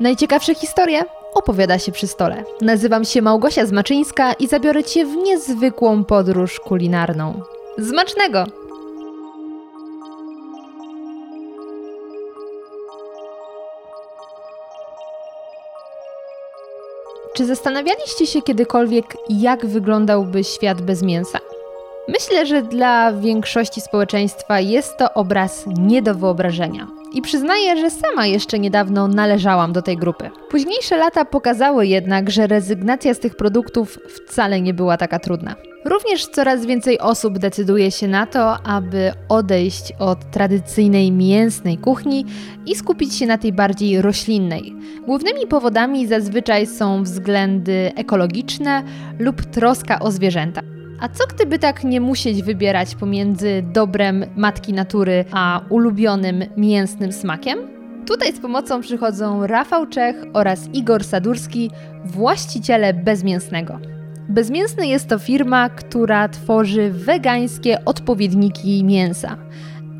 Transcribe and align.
Najciekawsze 0.00 0.54
historie 0.54 1.04
opowiada 1.34 1.78
się 1.78 1.92
przy 1.92 2.06
stole. 2.06 2.44
Nazywam 2.60 3.04
się 3.04 3.22
Małgosia 3.22 3.66
Zmaczyńska 3.66 4.32
i 4.32 4.48
zabiorę 4.48 4.84
Cię 4.84 5.06
w 5.06 5.16
niezwykłą 5.16 6.04
podróż 6.04 6.60
kulinarną. 6.60 7.42
Zmacznego! 7.78 8.44
Czy 17.34 17.46
zastanawialiście 17.46 18.26
się 18.26 18.42
kiedykolwiek, 18.42 19.16
jak 19.28 19.66
wyglądałby 19.66 20.44
świat 20.44 20.82
bez 20.82 21.02
mięsa? 21.02 21.38
Myślę, 22.08 22.46
że 22.46 22.62
dla 22.62 23.12
większości 23.12 23.80
społeczeństwa 23.80 24.60
jest 24.60 24.96
to 24.96 25.14
obraz 25.14 25.64
nie 25.78 26.02
do 26.02 26.14
wyobrażenia. 26.14 26.86
I 27.12 27.22
przyznaję, 27.22 27.76
że 27.76 27.90
sama 27.90 28.26
jeszcze 28.26 28.58
niedawno 28.58 29.08
należałam 29.08 29.72
do 29.72 29.82
tej 29.82 29.96
grupy. 29.96 30.30
Późniejsze 30.50 30.96
lata 30.96 31.24
pokazały 31.24 31.86
jednak, 31.86 32.30
że 32.30 32.46
rezygnacja 32.46 33.14
z 33.14 33.18
tych 33.18 33.36
produktów 33.36 33.98
wcale 34.08 34.60
nie 34.60 34.74
była 34.74 34.96
taka 34.96 35.18
trudna. 35.18 35.54
Również 35.84 36.26
coraz 36.26 36.66
więcej 36.66 36.98
osób 36.98 37.38
decyduje 37.38 37.90
się 37.90 38.08
na 38.08 38.26
to, 38.26 38.66
aby 38.66 39.12
odejść 39.28 39.92
od 39.98 40.30
tradycyjnej 40.30 41.12
mięsnej 41.12 41.78
kuchni 41.78 42.24
i 42.66 42.76
skupić 42.76 43.14
się 43.14 43.26
na 43.26 43.38
tej 43.38 43.52
bardziej 43.52 44.02
roślinnej. 44.02 44.74
Głównymi 45.06 45.46
powodami 45.46 46.06
zazwyczaj 46.06 46.66
są 46.66 47.02
względy 47.02 47.92
ekologiczne 47.96 48.82
lub 49.18 49.44
troska 49.44 49.98
o 49.98 50.10
zwierzęta. 50.10 50.75
A 51.00 51.08
co 51.08 51.26
gdyby 51.26 51.58
tak 51.58 51.84
nie 51.84 52.00
musieć 52.00 52.42
wybierać 52.42 52.94
pomiędzy 52.94 53.62
dobrem 53.72 54.24
matki 54.36 54.72
natury 54.72 55.24
a 55.32 55.60
ulubionym 55.68 56.44
mięsnym 56.56 57.12
smakiem? 57.12 57.58
Tutaj 58.06 58.32
z 58.32 58.40
pomocą 58.40 58.80
przychodzą 58.80 59.46
Rafał 59.46 59.86
Czech 59.86 60.16
oraz 60.32 60.68
Igor 60.72 61.04
Sadurski, 61.04 61.70
właściciele 62.04 62.94
Bezmięsnego. 62.94 63.78
Bezmięsny 64.28 64.86
jest 64.86 65.08
to 65.08 65.18
firma, 65.18 65.68
która 65.68 66.28
tworzy 66.28 66.90
wegańskie 66.90 67.84
odpowiedniki 67.84 68.84
mięsa. 68.84 69.36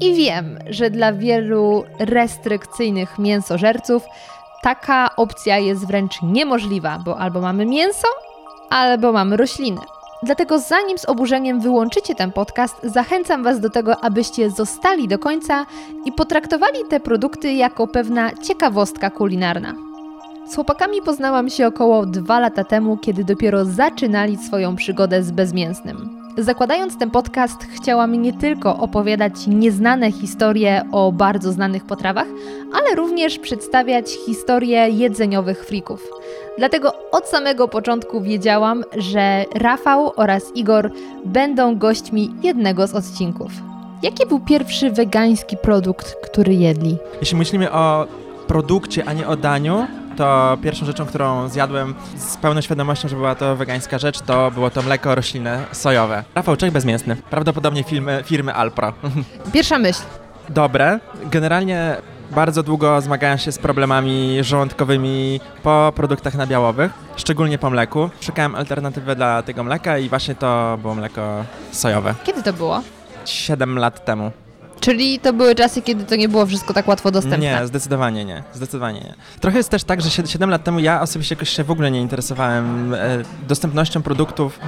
I 0.00 0.14
wiem, 0.14 0.58
że 0.70 0.90
dla 0.90 1.12
wielu 1.12 1.84
restrykcyjnych 1.98 3.18
mięsożerców 3.18 4.02
taka 4.62 5.16
opcja 5.16 5.58
jest 5.58 5.86
wręcz 5.86 6.22
niemożliwa, 6.22 6.98
bo 7.04 7.18
albo 7.18 7.40
mamy 7.40 7.66
mięso, 7.66 8.08
albo 8.70 9.12
mamy 9.12 9.36
rośliny. 9.36 9.80
Dlatego 10.22 10.58
zanim 10.58 10.98
z 10.98 11.04
oburzeniem 11.04 11.60
wyłączycie 11.60 12.14
ten 12.14 12.32
podcast, 12.32 12.76
zachęcam 12.82 13.42
Was 13.42 13.60
do 13.60 13.70
tego, 13.70 14.04
abyście 14.04 14.50
zostali 14.50 15.08
do 15.08 15.18
końca 15.18 15.66
i 16.04 16.12
potraktowali 16.12 16.78
te 16.88 17.00
produkty 17.00 17.52
jako 17.52 17.86
pewna 17.86 18.30
ciekawostka 18.34 19.10
kulinarna. 19.10 19.74
Z 20.48 20.54
chłopakami 20.54 21.02
poznałam 21.02 21.50
się 21.50 21.66
około 21.66 22.06
dwa 22.06 22.40
lata 22.40 22.64
temu, 22.64 22.96
kiedy 22.96 23.24
dopiero 23.24 23.64
zaczynali 23.64 24.36
swoją 24.36 24.76
przygodę 24.76 25.22
z 25.22 25.30
bezmięsnym. 25.30 26.25
Zakładając 26.38 26.98
ten 26.98 27.10
podcast, 27.10 27.66
chciałam 27.74 28.22
nie 28.22 28.32
tylko 28.32 28.78
opowiadać 28.78 29.32
nieznane 29.46 30.12
historie 30.12 30.82
o 30.92 31.12
bardzo 31.12 31.52
znanych 31.52 31.84
potrawach, 31.84 32.26
ale 32.72 32.96
również 32.96 33.38
przedstawiać 33.38 34.10
historie 34.26 34.88
jedzeniowych 34.88 35.64
frików. 35.64 36.08
Dlatego 36.58 36.92
od 37.12 37.26
samego 37.28 37.68
początku 37.68 38.20
wiedziałam, 38.20 38.84
że 38.96 39.44
Rafał 39.54 40.12
oraz 40.16 40.56
Igor 40.56 40.90
będą 41.24 41.78
gośćmi 41.78 42.34
jednego 42.42 42.86
z 42.86 42.94
odcinków. 42.94 43.52
Jaki 44.02 44.26
był 44.26 44.40
pierwszy 44.40 44.90
wegański 44.90 45.56
produkt, 45.56 46.16
który 46.22 46.54
jedli? 46.54 46.96
Jeśli 47.20 47.36
myślimy 47.36 47.72
o 47.72 48.06
produkcie, 48.46 49.04
a 49.04 49.12
nie 49.12 49.28
o 49.28 49.36
daniu, 49.36 49.86
to 50.16 50.58
pierwszą 50.62 50.86
rzeczą, 50.86 51.06
którą 51.06 51.48
zjadłem 51.48 51.94
z 52.16 52.36
pełną 52.36 52.60
świadomością, 52.60 53.08
że 53.08 53.16
była 53.16 53.34
to 53.34 53.56
wegańska 53.56 53.98
rzecz, 53.98 54.20
to 54.20 54.50
było 54.50 54.70
to 54.70 54.82
mleko 54.82 55.14
roślinne 55.14 55.64
sojowe. 55.72 56.24
Rafał 56.34 56.56
Czech 56.56 56.72
bezmięsny. 56.72 57.16
Prawdopodobnie 57.30 57.84
firmy, 57.84 58.22
firmy 58.26 58.54
Alpro. 58.54 58.92
Pierwsza 59.52 59.78
myśl. 59.78 60.02
Dobre. 60.48 61.00
Generalnie 61.24 61.96
bardzo 62.30 62.62
długo 62.62 63.00
zmagałem 63.00 63.38
się 63.38 63.52
z 63.52 63.58
problemami 63.58 64.38
żołądkowymi 64.40 65.40
po 65.62 65.92
produktach 65.96 66.34
nabiałowych, 66.34 66.92
szczególnie 67.16 67.58
po 67.58 67.70
mleku. 67.70 68.10
Szukałem 68.20 68.54
alternatywy 68.54 69.16
dla 69.16 69.42
tego 69.42 69.64
mleka 69.64 69.98
i 69.98 70.08
właśnie 70.08 70.34
to 70.34 70.78
było 70.82 70.94
mleko 70.94 71.44
sojowe. 71.72 72.14
Kiedy 72.24 72.42
to 72.42 72.52
było? 72.52 72.82
7 73.24 73.78
lat 73.78 74.04
temu. 74.04 74.30
Czyli 74.86 75.18
to 75.18 75.32
były 75.32 75.54
czasy, 75.54 75.82
kiedy 75.82 76.04
to 76.04 76.16
nie 76.16 76.28
było 76.28 76.46
wszystko 76.46 76.74
tak 76.74 76.88
łatwo 76.88 77.10
dostępne? 77.10 77.38
Nie, 77.38 77.66
zdecydowanie 77.66 78.24
nie. 78.24 78.42
Zdecydowanie 78.54 79.00
nie. 79.00 79.14
Trochę 79.40 79.56
jest 79.58 79.68
też 79.68 79.84
tak, 79.84 80.02
że 80.02 80.10
7 80.10 80.50
lat 80.50 80.64
temu 80.64 80.78
ja 80.78 81.00
osobiście 81.00 81.34
jakoś 81.34 81.48
się 81.48 81.64
w 81.64 81.70
ogóle 81.70 81.90
nie 81.90 82.00
interesowałem 82.00 82.94
e, 82.94 82.98
dostępnością 83.48 84.02
produktów 84.02 84.60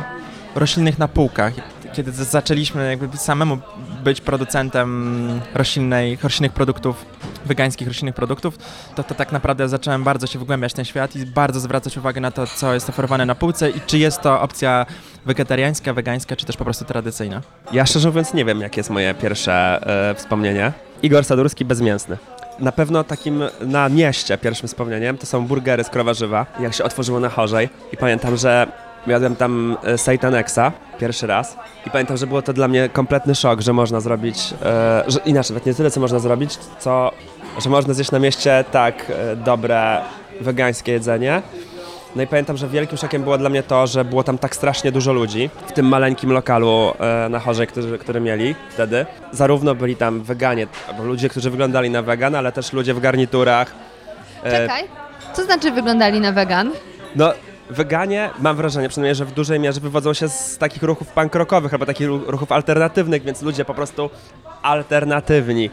roślinnych 0.55 0.99
na 0.99 1.09
półkach. 1.09 1.53
Kiedy 1.93 2.13
zaczęliśmy 2.13 2.91
jakby 2.91 3.19
samemu 3.19 3.59
być 4.05 4.21
producentem 4.21 5.41
roślinnej, 5.55 6.19
roślinnych 6.23 6.53
produktów, 6.53 7.05
wegańskich 7.47 7.89
roślinnych 7.89 8.15
produktów, 8.15 8.59
to, 8.95 9.05
to 9.05 9.15
tak 9.15 9.33
naprawdę 9.33 9.69
zacząłem 9.69 10.05
bardzo 10.05 10.27
się 10.27 10.39
wgłębiać 10.39 10.73
w 10.73 10.77
ten 10.77 10.85
świat 10.85 11.17
i 11.17 11.27
bardzo 11.27 11.61
zwracać 11.61 11.97
uwagę 11.97 12.21
na 12.21 12.31
to, 12.31 12.47
co 12.47 12.75
jest 12.75 12.89
oferowane 12.89 13.27
na 13.27 13.35
półce 13.35 13.71
i 13.71 13.81
czy 13.87 13.99
jest 13.99 14.21
to 14.21 14.41
opcja 14.41 14.87
wegetariańska, 15.27 15.93
wegańska, 15.93 16.37
czy 16.37 16.47
też 16.47 16.57
po 16.57 16.65
prostu 16.65 16.85
tradycyjna. 16.85 17.41
Ja 17.73 17.87
szczerze 17.87 18.09
mówiąc 18.09 18.35
nie 18.35 18.45
wiem, 18.45 18.61
jakie 18.61 18.81
jest 18.81 18.91
moje 18.91 19.15
pierwsze 19.15 19.81
e, 20.11 20.15
wspomnienie. 20.15 20.73
Igor 21.03 21.25
Sadurski 21.25 21.65
bezmięsny. 21.65 22.17
Na 22.59 22.73
pewno 22.73 23.05
takim 23.05 23.43
na 23.61 23.89
mieście 23.89 24.39
pierwszym 24.39 24.69
wspomnieniem 24.69 25.19
to 25.19 25.27
są 25.27 25.47
burgery 25.47 25.85
z 25.85 25.89
krowa 25.89 26.15
żywa, 26.15 26.47
jak 26.61 26.75
się 26.75 26.85
otworzyło 26.85 27.21
na 27.21 27.29
chorzej 27.29 27.69
i 27.93 27.97
pamiętam, 27.97 28.37
że 28.37 28.67
Jadłem 29.11 29.37
tam 29.37 29.77
e, 29.85 29.99
Satanexa 29.99 30.73
pierwszy 30.99 31.27
raz 31.27 31.57
i 31.87 31.91
pamiętam, 31.91 32.17
że 32.17 32.27
było 32.27 32.43
to 32.43 32.53
dla 32.53 32.69
mnie 32.69 32.89
kompletny 32.89 33.35
szok, 33.35 33.61
że 33.61 33.73
można 33.73 34.01
zrobić, 34.01 34.55
e, 34.63 35.05
że 35.07 35.19
inaczej, 35.25 35.55
nawet 35.55 35.67
nie 35.67 35.75
tyle 35.75 35.91
co 35.91 36.01
można 36.01 36.19
zrobić, 36.19 36.59
co 36.79 37.13
że 37.59 37.71
można 37.71 37.95
zjeść 37.95 38.11
na 38.11 38.19
mieście 38.19 38.65
tak 38.73 38.95
e, 39.11 39.37
dobre 39.37 40.01
wegańskie 40.41 40.93
jedzenie. 40.93 41.43
No 42.17 42.23
i 42.23 42.27
pamiętam, 42.27 42.57
że 42.57 42.69
wielkim 42.69 42.99
szokiem 42.99 43.23
było 43.23 43.39
dla 43.39 43.49
mnie 43.49 43.63
to, 43.63 43.87
że 43.87 44.05
było 44.05 44.25
tam 44.25 44.39
tak 44.39 44.57
strasznie 44.57 44.93
dużo 44.93 45.13
ludzi 45.13 45.51
w 45.67 45.73
tym 45.73 45.87
maleńkim 45.87 46.33
lokalu 46.33 46.93
na 47.31 47.39
chorze, 47.39 47.67
który, 47.67 47.99
który 47.99 48.21
mieli 48.21 48.55
wtedy. 48.71 49.07
Zarówno 49.33 49.75
byli 49.75 49.97
tam 49.97 50.23
weganie, 50.23 50.67
albo 50.89 51.05
ludzie, 51.05 51.29
którzy 51.29 51.51
wyglądali 51.51 51.91
na 51.91 52.03
wegan, 52.03 52.35
ale 52.35 52.53
też 52.53 52.73
ludzie 52.73 52.95
w 52.95 53.01
garniturach. 53.01 53.75
Czekaj, 54.45 54.85
co 55.33 55.45
znaczy 55.45 55.71
wyglądali 55.71 56.21
na 56.21 56.33
wegan? 56.33 56.71
No, 57.17 57.33
weganie, 57.71 58.31
mam 58.39 58.57
wrażenie 58.57 58.89
przynajmniej, 58.89 59.15
że 59.15 59.25
w 59.25 59.33
dużej 59.33 59.61
mierze 59.61 59.81
wywodzą 59.81 60.15
się 60.15 60.29
z 60.29 60.59
takich 60.59 60.83
ruchów 60.83 61.09
punk 61.09 61.35
rockowych 61.35 61.73
albo 61.73 61.87
takich 61.87 62.09
ruchów 62.09 62.53
alternatywnych, 62.53 63.23
więc 63.23 63.43
ludzie 63.43 63.65
po 63.65 63.75
prostu 63.75 64.11
alternatywni. 64.63 65.71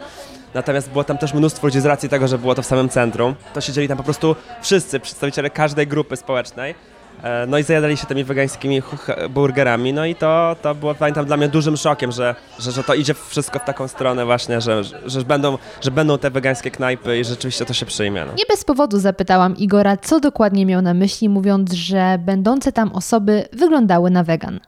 Natomiast 0.54 0.90
było 0.90 1.04
tam 1.04 1.18
też 1.18 1.34
mnóstwo 1.34 1.66
ludzi 1.66 1.80
z 1.80 1.86
racji 1.86 2.08
tego, 2.08 2.28
że 2.28 2.38
było 2.38 2.54
to 2.54 2.62
w 2.62 2.66
samym 2.66 2.88
centrum. 2.88 3.34
To 3.54 3.60
siedzieli 3.60 3.88
tam 3.88 3.96
po 3.96 4.02
prostu 4.02 4.36
wszyscy 4.62 5.00
przedstawiciele 5.00 5.50
każdej 5.50 5.86
grupy 5.86 6.16
społecznej. 6.16 6.74
E, 7.22 7.46
no 7.46 7.58
i 7.58 7.62
zajadali 7.62 7.96
się 7.96 8.06
tymi 8.06 8.24
wegańskimi 8.24 8.82
burgerami, 9.30 9.92
no 9.92 10.06
i 10.06 10.14
to, 10.14 10.56
to 10.62 10.74
było, 10.74 10.94
pamiętam, 10.94 11.26
dla 11.26 11.36
mnie 11.36 11.48
dużym 11.48 11.76
szokiem, 11.76 12.12
że, 12.12 12.34
że, 12.58 12.72
że 12.72 12.84
to 12.84 12.94
idzie 12.94 13.14
wszystko 13.14 13.58
w 13.58 13.64
taką 13.64 13.88
stronę 13.88 14.24
właśnie, 14.24 14.60
że, 14.60 14.82
że, 15.06 15.22
będą, 15.22 15.58
że 15.80 15.90
będą 15.90 16.18
te 16.18 16.30
wegańskie 16.30 16.70
knajpy 16.70 17.18
i 17.18 17.24
rzeczywiście 17.24 17.64
to 17.64 17.72
się 17.72 17.86
przyjmie. 17.86 18.24
No. 18.24 18.32
Nie 18.32 18.44
bez 18.48 18.64
powodu 18.64 18.98
zapytałam 18.98 19.56
Igora, 19.56 19.96
co 19.96 20.20
dokładnie 20.20 20.66
miał 20.66 20.82
na 20.82 20.94
myśli, 20.94 21.28
mówiąc, 21.28 21.72
że 21.72 22.18
będące 22.24 22.72
tam 22.72 22.92
osoby 22.92 23.48
wyglądały 23.52 24.10
na 24.10 24.24
wegan. 24.24 24.60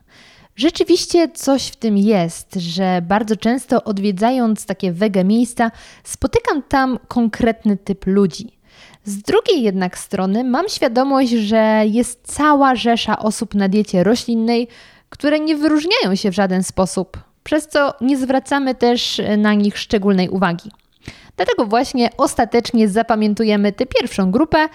Rzeczywiście 0.55 1.29
coś 1.33 1.67
w 1.67 1.75
tym 1.75 1.97
jest, 1.97 2.55
że 2.55 3.01
bardzo 3.01 3.35
często 3.35 3.83
odwiedzając 3.83 4.65
takie 4.65 4.91
wege 4.91 5.23
miejsca, 5.23 5.71
spotykam 6.03 6.63
tam 6.63 6.99
konkretny 7.07 7.77
typ 7.77 8.07
ludzi. 8.07 8.58
Z 9.09 9.21
drugiej 9.21 9.63
jednak 9.63 9.97
strony 9.97 10.43
mam 10.43 10.69
świadomość, 10.69 11.29
że 11.29 11.83
jest 11.85 12.19
cała 12.23 12.75
rzesza 12.75 13.19
osób 13.19 13.55
na 13.55 13.69
diecie 13.69 14.03
roślinnej, 14.03 14.67
które 15.09 15.39
nie 15.39 15.55
wyróżniają 15.55 16.15
się 16.15 16.31
w 16.31 16.35
żaden 16.35 16.63
sposób, 16.63 17.17
przez 17.43 17.67
co 17.67 17.93
nie 18.01 18.17
zwracamy 18.17 18.75
też 18.75 19.21
na 19.37 19.53
nich 19.53 19.77
szczególnej 19.77 20.29
uwagi. 20.29 20.71
Dlatego 21.35 21.65
właśnie 21.65 22.09
ostatecznie 22.17 22.89
zapamiętujemy 22.89 23.71
tę 23.71 23.85
pierwszą 23.85 24.31
grupę 24.31 24.65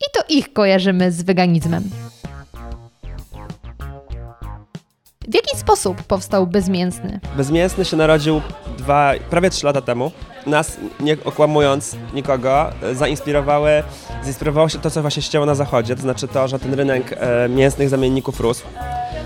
i 0.00 0.04
to 0.14 0.24
ich 0.28 0.52
kojarzymy 0.52 1.12
z 1.12 1.22
weganizmem. 1.22 1.84
W 5.28 5.34
jaki 5.34 5.56
sposób 5.56 6.02
powstał 6.02 6.46
bezmięsny? 6.46 7.20
Bezmięsny 7.36 7.84
się 7.84 7.96
narodził 7.96 8.40
dwa, 8.78 9.12
prawie 9.30 9.50
trzy 9.50 9.66
lata 9.66 9.80
temu. 9.80 10.10
Nas, 10.46 10.76
nie 11.00 11.16
okłamując 11.24 11.96
nikogo, 12.14 12.70
zainspirowały, 12.92 13.82
zainspirowało 14.22 14.68
się 14.68 14.78
to, 14.78 14.90
co 14.90 15.00
właśnie 15.00 15.22
się 15.22 15.30
działo 15.30 15.46
na 15.46 15.54
zachodzie, 15.54 15.96
to 15.96 16.02
znaczy 16.02 16.28
to, 16.28 16.48
że 16.48 16.58
ten 16.58 16.74
rynek 16.74 17.14
e, 17.16 17.48
mięsnych 17.48 17.88
zamienników 17.88 18.40
rósł, 18.40 18.64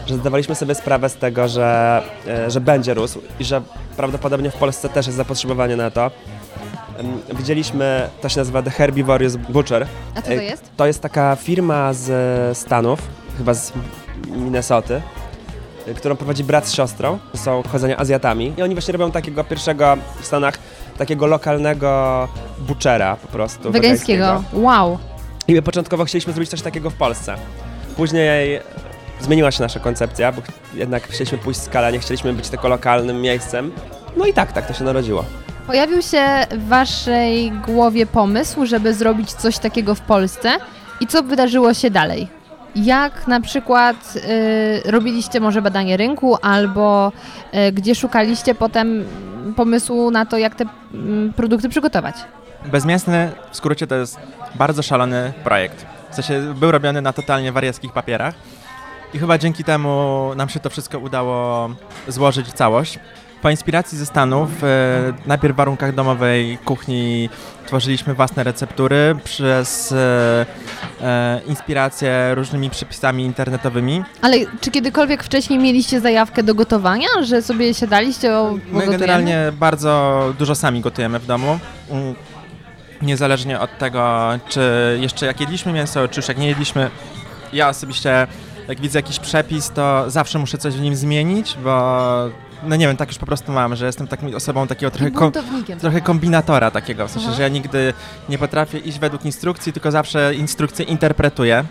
że 0.06 0.14
zdawaliśmy 0.14 0.54
sobie 0.54 0.74
sprawę 0.74 1.08
z 1.08 1.14
tego, 1.14 1.48
że, 1.48 2.02
e, 2.26 2.50
że 2.50 2.60
będzie 2.60 2.94
rósł 2.94 3.20
i 3.40 3.44
że 3.44 3.62
prawdopodobnie 3.96 4.50
w 4.50 4.54
Polsce 4.56 4.88
też 4.88 5.06
jest 5.06 5.16
zapotrzebowanie 5.16 5.76
na 5.76 5.90
to. 5.90 6.10
Widzieliśmy, 7.34 8.08
to 8.20 8.28
się 8.28 8.40
nazywa 8.40 8.62
The 8.62 8.70
Herbivorous 8.70 9.36
Butcher. 9.36 9.86
A 10.14 10.22
co 10.22 10.28
to 10.28 10.34
Ej, 10.34 10.46
jest? 10.46 10.70
To 10.76 10.86
jest 10.86 11.00
taka 11.00 11.36
firma 11.36 11.92
z 11.92 12.58
Stanów, 12.58 13.00
chyba 13.38 13.54
z 13.54 13.72
Minnesoty, 14.26 15.02
którą 15.96 16.16
prowadzi 16.16 16.44
brat 16.44 16.68
z 16.68 16.72
siostrą. 16.72 17.18
Są 17.34 17.62
pochodzenia 17.62 17.96
Azjatami. 17.96 18.54
I 18.56 18.62
oni 18.62 18.74
właśnie 18.74 18.92
robią 18.92 19.10
takiego 19.10 19.44
pierwszego 19.44 19.96
w 20.20 20.26
Stanach, 20.26 20.58
takiego 20.98 21.26
lokalnego 21.26 22.28
butchera 22.58 23.16
po 23.16 23.28
prostu. 23.28 23.72
Wegańskiego. 23.72 24.44
Wow. 24.52 24.98
I 25.48 25.54
my 25.54 25.62
początkowo 25.62 26.04
chcieliśmy 26.04 26.32
zrobić 26.32 26.50
coś 26.50 26.62
takiego 26.62 26.90
w 26.90 26.94
Polsce. 26.94 27.34
Później 27.96 28.60
zmieniła 29.20 29.50
się 29.50 29.62
nasza 29.62 29.80
koncepcja, 29.80 30.32
bo 30.32 30.42
jednak 30.74 31.08
chcieliśmy 31.08 31.38
pójść 31.38 31.60
w 31.60 31.62
skalę, 31.62 31.92
nie 31.92 31.98
chcieliśmy 31.98 32.32
być 32.32 32.48
tylko 32.48 32.68
lokalnym 32.68 33.20
miejscem. 33.20 33.72
No 34.16 34.26
i 34.26 34.32
tak, 34.32 34.52
tak 34.52 34.66
to 34.66 34.74
się 34.74 34.84
narodziło. 34.84 35.24
Pojawił 35.66 36.02
się 36.02 36.24
w 36.50 36.68
waszej 36.68 37.50
głowie 37.50 38.06
pomysł, 38.06 38.66
żeby 38.66 38.94
zrobić 38.94 39.32
coś 39.32 39.58
takiego 39.58 39.94
w 39.94 40.00
Polsce 40.00 40.50
i 41.00 41.06
co 41.06 41.22
wydarzyło 41.22 41.74
się 41.74 41.90
dalej? 41.90 42.37
Jak 42.84 43.28
na 43.28 43.40
przykład 43.40 44.16
y, 44.16 44.90
robiliście 44.90 45.40
może 45.40 45.62
badanie 45.62 45.96
rynku 45.96 46.36
albo 46.42 47.12
y, 47.54 47.72
gdzie 47.72 47.94
szukaliście 47.94 48.54
potem 48.54 49.04
pomysłu 49.56 50.10
na 50.10 50.26
to, 50.26 50.38
jak 50.38 50.54
te 50.54 50.64
mm, 50.94 51.32
produkty 51.32 51.68
przygotować? 51.68 52.16
Bezmięsny 52.72 53.30
w 53.50 53.56
skrócie 53.56 53.86
to 53.86 53.94
jest 53.94 54.18
bardzo 54.54 54.82
szalony 54.82 55.32
projekt. 55.44 55.86
W 56.10 56.14
sensie 56.14 56.54
był 56.54 56.70
robiony 56.70 57.02
na 57.02 57.12
totalnie 57.12 57.52
wariackich 57.52 57.92
papierach 57.92 58.34
i 59.14 59.18
chyba 59.18 59.38
dzięki 59.38 59.64
temu 59.64 60.32
nam 60.36 60.48
się 60.48 60.60
to 60.60 60.70
wszystko 60.70 60.98
udało 60.98 61.70
złożyć 62.08 62.46
w 62.48 62.52
całość. 62.52 62.98
Po 63.42 63.50
inspiracji 63.50 63.98
ze 63.98 64.06
Stanów, 64.06 64.64
e, 64.64 64.66
najpierw 65.26 65.54
w 65.54 65.56
warunkach 65.56 65.94
domowej 65.94 66.58
kuchni 66.64 67.30
tworzyliśmy 67.66 68.14
własne 68.14 68.44
receptury 68.44 69.16
przez 69.24 69.92
e, 69.92 70.46
e, 71.02 71.40
inspirację 71.46 72.34
różnymi 72.34 72.70
przepisami 72.70 73.24
internetowymi. 73.24 74.02
Ale 74.22 74.36
czy 74.60 74.70
kiedykolwiek 74.70 75.22
wcześniej 75.24 75.58
mieliście 75.58 76.00
zajawkę 76.00 76.42
do 76.42 76.54
gotowania, 76.54 77.08
że 77.22 77.42
sobie 77.42 77.74
siadaliście 77.74 78.34
o 78.38 78.52
My 78.52 78.60
pogotujemy? 78.60 78.92
generalnie 78.92 79.52
bardzo 79.52 80.22
dużo 80.38 80.54
sami 80.54 80.80
gotujemy 80.80 81.18
w 81.18 81.26
domu. 81.26 81.58
Mm, 81.90 82.14
Niezależnie 83.02 83.60
od 83.60 83.78
tego, 83.78 84.28
czy 84.48 84.60
jeszcze 85.00 85.26
jak 85.26 85.40
jedliśmy 85.40 85.72
mięso, 85.72 86.08
czy 86.08 86.20
już 86.20 86.28
jak 86.28 86.38
nie 86.38 86.48
jedliśmy. 86.48 86.90
Ja 87.52 87.68
osobiście, 87.68 88.26
jak 88.68 88.80
widzę 88.80 88.98
jakiś 88.98 89.18
przepis, 89.18 89.70
to 89.70 90.10
zawsze 90.10 90.38
muszę 90.38 90.58
coś 90.58 90.74
w 90.74 90.80
nim 90.80 90.96
zmienić, 90.96 91.56
bo 91.64 91.94
no 92.62 92.76
nie 92.76 92.86
wiem, 92.86 92.96
tak 92.96 93.08
już 93.08 93.18
po 93.18 93.26
prostu 93.26 93.52
mam, 93.52 93.76
że 93.76 93.86
jestem 93.86 94.06
taką 94.08 94.34
osobą 94.34 94.66
takiego 94.66 94.90
trochę, 94.90 95.10
kom, 95.10 95.32
trochę 95.80 96.00
kombinatora 96.00 96.70
takiego, 96.70 97.08
w 97.08 97.10
sensie, 97.10 97.28
Aha. 97.28 97.36
że 97.36 97.42
ja 97.42 97.48
nigdy 97.48 97.94
nie 98.28 98.38
potrafię 98.38 98.78
iść 98.78 98.98
według 98.98 99.24
instrukcji, 99.24 99.72
tylko 99.72 99.90
zawsze 99.90 100.34
instrukcje 100.34 100.84
interpretuję. 100.84 101.64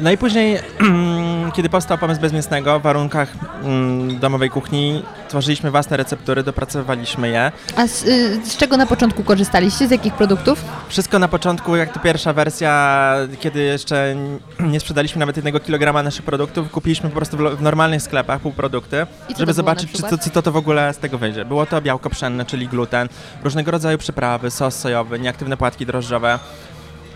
No 0.00 0.10
i 0.10 0.18
później, 0.18 0.58
kiedy 1.52 1.68
powstał 1.68 1.98
pomysł 1.98 2.20
bezmięsnego 2.20 2.80
w 2.80 2.82
warunkach 2.82 3.32
mm, 3.62 4.18
domowej 4.18 4.50
kuchni, 4.50 5.02
tworzyliśmy 5.28 5.70
własne 5.70 5.96
receptury, 5.96 6.42
dopracowywaliśmy 6.42 7.28
je. 7.28 7.52
A 7.76 7.86
z, 7.86 8.04
y, 8.04 8.40
z 8.44 8.56
czego 8.56 8.76
na 8.76 8.86
początku 8.86 9.24
korzystaliście? 9.24 9.88
Z 9.88 9.90
jakich 9.90 10.14
produktów? 10.14 10.64
Wszystko 10.88 11.18
na 11.18 11.28
początku, 11.28 11.76
jak 11.76 11.92
to 11.92 12.00
pierwsza 12.00 12.32
wersja, 12.32 13.14
kiedy 13.40 13.60
jeszcze 13.60 14.16
nie 14.60 14.80
sprzedaliśmy 14.80 15.18
nawet 15.18 15.36
jednego 15.36 15.60
kilograma 15.60 16.02
naszych 16.02 16.24
produktów, 16.24 16.70
kupiliśmy 16.70 17.10
po 17.10 17.16
prostu 17.16 17.36
w, 17.36 17.40
w 17.40 17.62
normalnych 17.62 18.02
sklepach 18.02 18.40
półprodukty, 18.40 19.06
co 19.28 19.38
żeby 19.38 19.52
zobaczyć, 19.52 19.92
czy 19.92 20.02
co 20.02 20.30
to, 20.30 20.42
to 20.42 20.52
w 20.52 20.56
ogóle 20.56 20.94
z 20.94 20.98
tego 20.98 21.18
wyjdzie. 21.18 21.44
Było 21.44 21.66
to 21.66 21.80
białko 21.80 22.10
pszenne, 22.10 22.44
czyli 22.44 22.68
gluten, 22.68 23.08
różnego 23.44 23.70
rodzaju 23.70 23.98
przyprawy, 23.98 24.50
sos 24.50 24.78
sojowy, 24.78 25.18
nieaktywne 25.18 25.56
płatki 25.56 25.86
drożdżowe. 25.86 26.38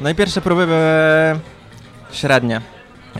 No 0.00 0.10
i 0.10 0.14
pierwsze 0.14 0.40
próby 0.40 0.66
były 0.66 1.40
średnie. 2.12 2.60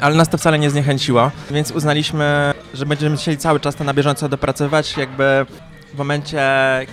Ale 0.01 0.15
nas 0.15 0.29
to 0.29 0.39
wcale 0.39 0.59
nie 0.59 0.71
zniechęciło, 0.71 1.31
więc 1.51 1.71
uznaliśmy, 1.71 2.55
że 2.75 2.87
będziemy 2.87 3.17
chcieli 3.17 3.39
cały 3.39 3.61
czas 3.61 3.75
to 3.75 3.85
na 3.85 3.95
bieżąco 3.95 4.29
dopracowywać, 4.29 4.97
jakby 4.97 5.47
w 5.95 5.99
momencie, 5.99 6.43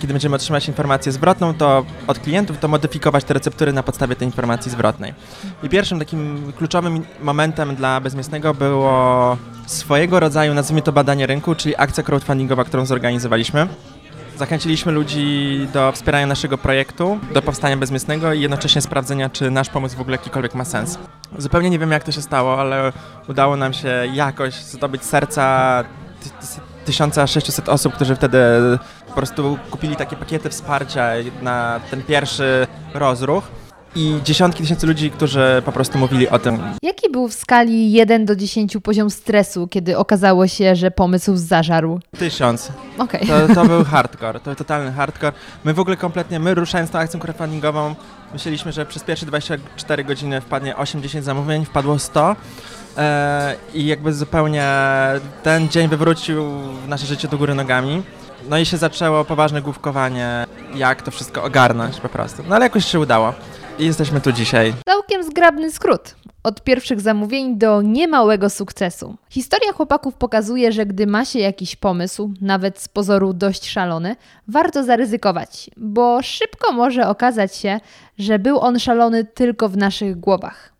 kiedy 0.00 0.12
będziemy 0.12 0.36
otrzymać 0.36 0.68
informację 0.68 1.12
zwrotną, 1.12 1.54
to 1.54 1.84
od 2.06 2.18
klientów, 2.18 2.58
to 2.58 2.68
modyfikować 2.68 3.24
te 3.24 3.34
receptury 3.34 3.72
na 3.72 3.82
podstawie 3.82 4.16
tej 4.16 4.28
informacji 4.28 4.70
zwrotnej. 4.70 5.14
I 5.62 5.68
pierwszym 5.68 5.98
takim 5.98 6.52
kluczowym 6.58 7.04
momentem 7.22 7.76
dla 7.76 8.00
bezmięsnego 8.00 8.54
było 8.54 9.36
swojego 9.66 10.20
rodzaju, 10.20 10.54
nazwijmy 10.54 10.82
to 10.82 10.92
badanie 10.92 11.26
rynku, 11.26 11.54
czyli 11.54 11.76
akcja 11.76 12.02
crowdfundingowa, 12.02 12.64
którą 12.64 12.86
zorganizowaliśmy. 12.86 13.68
Zachęciliśmy 14.40 14.92
ludzi 14.92 15.68
do 15.72 15.92
wspierania 15.92 16.26
naszego 16.26 16.58
projektu, 16.58 17.18
do 17.34 17.42
powstania 17.42 17.76
bezmięsnego 17.76 18.32
i 18.32 18.40
jednocześnie 18.40 18.80
sprawdzenia, 18.82 19.30
czy 19.30 19.50
nasz 19.50 19.68
pomysł 19.68 19.96
w 19.96 20.00
ogóle 20.00 20.16
jakikolwiek 20.16 20.54
ma 20.54 20.64
sens. 20.64 20.98
Zupełnie 21.38 21.70
nie 21.70 21.78
wiem, 21.78 21.90
jak 21.90 22.04
to 22.04 22.12
się 22.12 22.22
stało, 22.22 22.60
ale 22.60 22.92
udało 23.28 23.56
nam 23.56 23.72
się 23.72 23.88
jakoś 24.12 24.54
zdobyć 24.54 25.04
serca 25.04 25.84
ty- 26.24 26.30
ty- 26.30 26.60
1600 26.84 27.68
osób, 27.68 27.94
którzy 27.94 28.16
wtedy 28.16 28.38
po 29.08 29.14
prostu 29.14 29.58
kupili 29.70 29.96
takie 29.96 30.16
pakiety 30.16 30.50
wsparcia 30.50 31.08
na 31.42 31.80
ten 31.90 32.02
pierwszy 32.02 32.66
rozruch 32.94 33.44
i 33.96 34.20
dziesiątki 34.24 34.62
tysięcy 34.62 34.86
ludzi, 34.86 35.10
którzy 35.10 35.62
po 35.64 35.72
prostu 35.72 35.98
mówili 35.98 36.28
o 36.28 36.38
tym. 36.38 36.58
Jaki 36.82 37.10
był 37.10 37.28
w 37.28 37.34
skali 37.34 37.92
1 37.92 38.24
do 38.24 38.36
10 38.36 38.76
poziom 38.82 39.10
stresu, 39.10 39.68
kiedy 39.68 39.98
okazało 39.98 40.46
się, 40.46 40.76
że 40.76 40.90
pomysł 40.90 41.36
zażarł? 41.36 42.00
Tysiąc. 42.18 42.72
Okej. 42.98 43.26
To, 43.26 43.54
to 43.54 43.64
był 43.64 43.84
hardcore, 43.84 44.40
to 44.40 44.44
był 44.44 44.54
totalny 44.54 44.92
hardcore. 44.92 45.32
My 45.64 45.74
w 45.74 45.80
ogóle 45.80 45.96
kompletnie, 45.96 46.38
my 46.38 46.54
ruszając 46.54 46.90
tą 46.90 46.98
akcją 46.98 47.20
crowdfundingową, 47.20 47.94
myśleliśmy, 48.32 48.72
że 48.72 48.86
przez 48.86 49.04
pierwsze 49.04 49.26
24 49.26 50.04
godziny 50.04 50.40
wpadnie 50.40 50.76
80 50.76 51.24
zamówień, 51.24 51.64
wpadło 51.64 51.98
100. 51.98 52.36
E, 52.98 53.56
I 53.74 53.86
jakby 53.86 54.12
zupełnie 54.12 54.66
ten 55.42 55.68
dzień 55.68 55.88
wywrócił 55.88 56.44
nasze 56.88 57.06
życie 57.06 57.28
do 57.28 57.38
góry 57.38 57.54
nogami. 57.54 58.02
No 58.48 58.58
i 58.58 58.66
się 58.66 58.76
zaczęło 58.76 59.24
poważne 59.24 59.62
główkowanie, 59.62 60.46
jak 60.74 61.02
to 61.02 61.10
wszystko 61.10 61.44
ogarnąć 61.44 62.00
po 62.00 62.08
prostu. 62.08 62.42
No 62.48 62.56
ale 62.56 62.64
jakoś 62.64 62.84
się 62.84 63.00
udało. 63.00 63.34
I 63.80 63.84
jesteśmy 63.84 64.20
tu 64.20 64.32
dzisiaj. 64.32 64.74
Całkiem 64.84 65.24
zgrabny 65.24 65.72
skrót. 65.72 66.14
Od 66.42 66.64
pierwszych 66.64 67.00
zamówień 67.00 67.58
do 67.58 67.82
niemałego 67.82 68.50
sukcesu. 68.50 69.16
Historia 69.30 69.72
chłopaków 69.72 70.14
pokazuje, 70.14 70.72
że 70.72 70.86
gdy 70.86 71.06
ma 71.06 71.24
się 71.24 71.38
jakiś 71.38 71.76
pomysł, 71.76 72.34
nawet 72.40 72.80
z 72.80 72.88
pozoru 72.88 73.32
dość 73.32 73.68
szalony, 73.70 74.16
warto 74.48 74.84
zaryzykować, 74.84 75.70
bo 75.76 76.22
szybko 76.22 76.72
może 76.72 77.08
okazać 77.08 77.56
się, 77.56 77.80
że 78.18 78.38
był 78.38 78.60
on 78.60 78.78
szalony 78.78 79.24
tylko 79.24 79.68
w 79.68 79.76
naszych 79.76 80.20
głowach. 80.20 80.72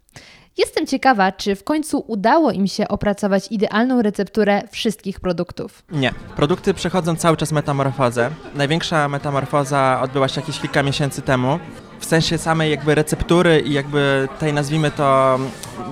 Jestem 0.59 0.87
ciekawa, 0.87 1.33
czy 1.33 1.57
w 1.57 1.65
końcu 1.65 2.05
udało 2.07 2.51
im 2.51 2.67
się 2.67 2.89
opracować 2.89 3.53
idealną 3.53 4.03
recepturę 4.03 4.63
wszystkich 4.71 5.21
produktów. 5.21 5.83
Nie. 5.91 6.13
Produkty 6.37 6.75
przechodzą 6.75 7.17
cały 7.17 7.37
czas 7.37 7.53
metamorfozę. 7.53 8.31
Największa 8.55 9.09
metamorfoza 9.09 10.01
odbyła 10.03 10.29
się 10.29 10.41
jakieś 10.41 10.61
kilka 10.61 10.83
miesięcy 10.83 11.23
temu. 11.23 11.59
W 12.01 12.05
sensie 12.05 12.39
samej 12.39 12.71
jakby 12.71 12.95
receptury 12.95 13.61
i 13.61 13.73
jakby 13.73 14.29
tej 14.39 14.53
nazwijmy 14.53 14.91
to 14.91 15.39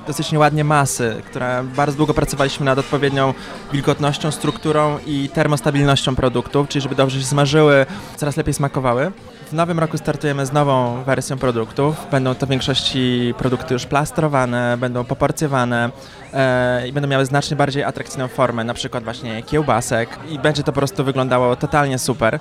dosyć 0.06 0.32
nieładnie 0.32 0.64
masy, 0.64 1.22
która 1.26 1.62
bardzo 1.62 1.96
długo 1.96 2.14
pracowaliśmy 2.14 2.66
nad 2.66 2.78
odpowiednią 2.78 3.34
wilgotnością, 3.72 4.30
strukturą 4.30 4.98
i 5.06 5.28
termostabilnością 5.34 6.16
produktów, 6.16 6.68
czyli 6.68 6.82
żeby 6.82 6.94
dobrze 6.94 7.18
się 7.18 7.26
zmarzyły, 7.26 7.86
coraz 8.16 8.36
lepiej 8.36 8.54
smakowały. 8.54 9.12
W 9.48 9.52
nowym 9.52 9.78
roku 9.78 9.98
startujemy 9.98 10.46
z 10.46 10.52
nową 10.52 11.02
wersją 11.04 11.38
produktów. 11.38 12.06
Będą 12.10 12.34
to 12.34 12.46
w 12.46 12.48
większości 12.48 13.34
produkty 13.38 13.74
już 13.74 13.86
plastrowane, 13.86 14.76
będą 14.80 15.04
poporcjowane 15.04 15.90
e, 16.34 16.88
i 16.88 16.92
będą 16.92 17.08
miały 17.08 17.26
znacznie 17.26 17.56
bardziej 17.56 17.84
atrakcyjną 17.84 18.28
formę, 18.28 18.64
na 18.64 18.74
przykład 18.74 19.04
właśnie 19.04 19.42
kiełbasek 19.42 20.08
i 20.30 20.38
będzie 20.38 20.62
to 20.62 20.72
po 20.72 20.80
prostu 20.80 21.04
wyglądało 21.04 21.56
totalnie 21.56 21.98
super. 21.98 22.40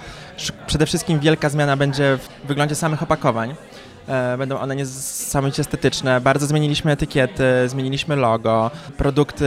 Przede 0.68 0.86
wszystkim 0.86 1.20
wielka 1.20 1.50
zmiana 1.50 1.78
będzie 1.78 2.18
w 2.18 2.48
wyglądzie 2.48 2.76
samych 2.76 3.04
opakowań. 3.04 3.56
E, 4.08 4.38
Będą 4.38 4.60
one 4.60 4.76
niesamowicie 4.76 5.62
estetyczne. 5.62 6.22
Bardzo 6.22 6.48
zmieniliśmy 6.48 6.92
etykiety, 6.92 7.44
zmieniliśmy 7.70 8.16
logo. 8.16 8.72
Produkty, 8.98 9.46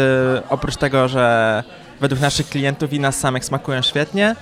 oprócz 0.49 0.77
tego, 0.77 1.09
że 1.09 1.65
według 2.01 2.21
naszych 2.21 2.49
klientów 2.49 2.93
i 2.93 3.01
nas 3.01 3.19
samych 3.19 3.45
smakują 3.45 3.83
świetnie, 3.83 4.37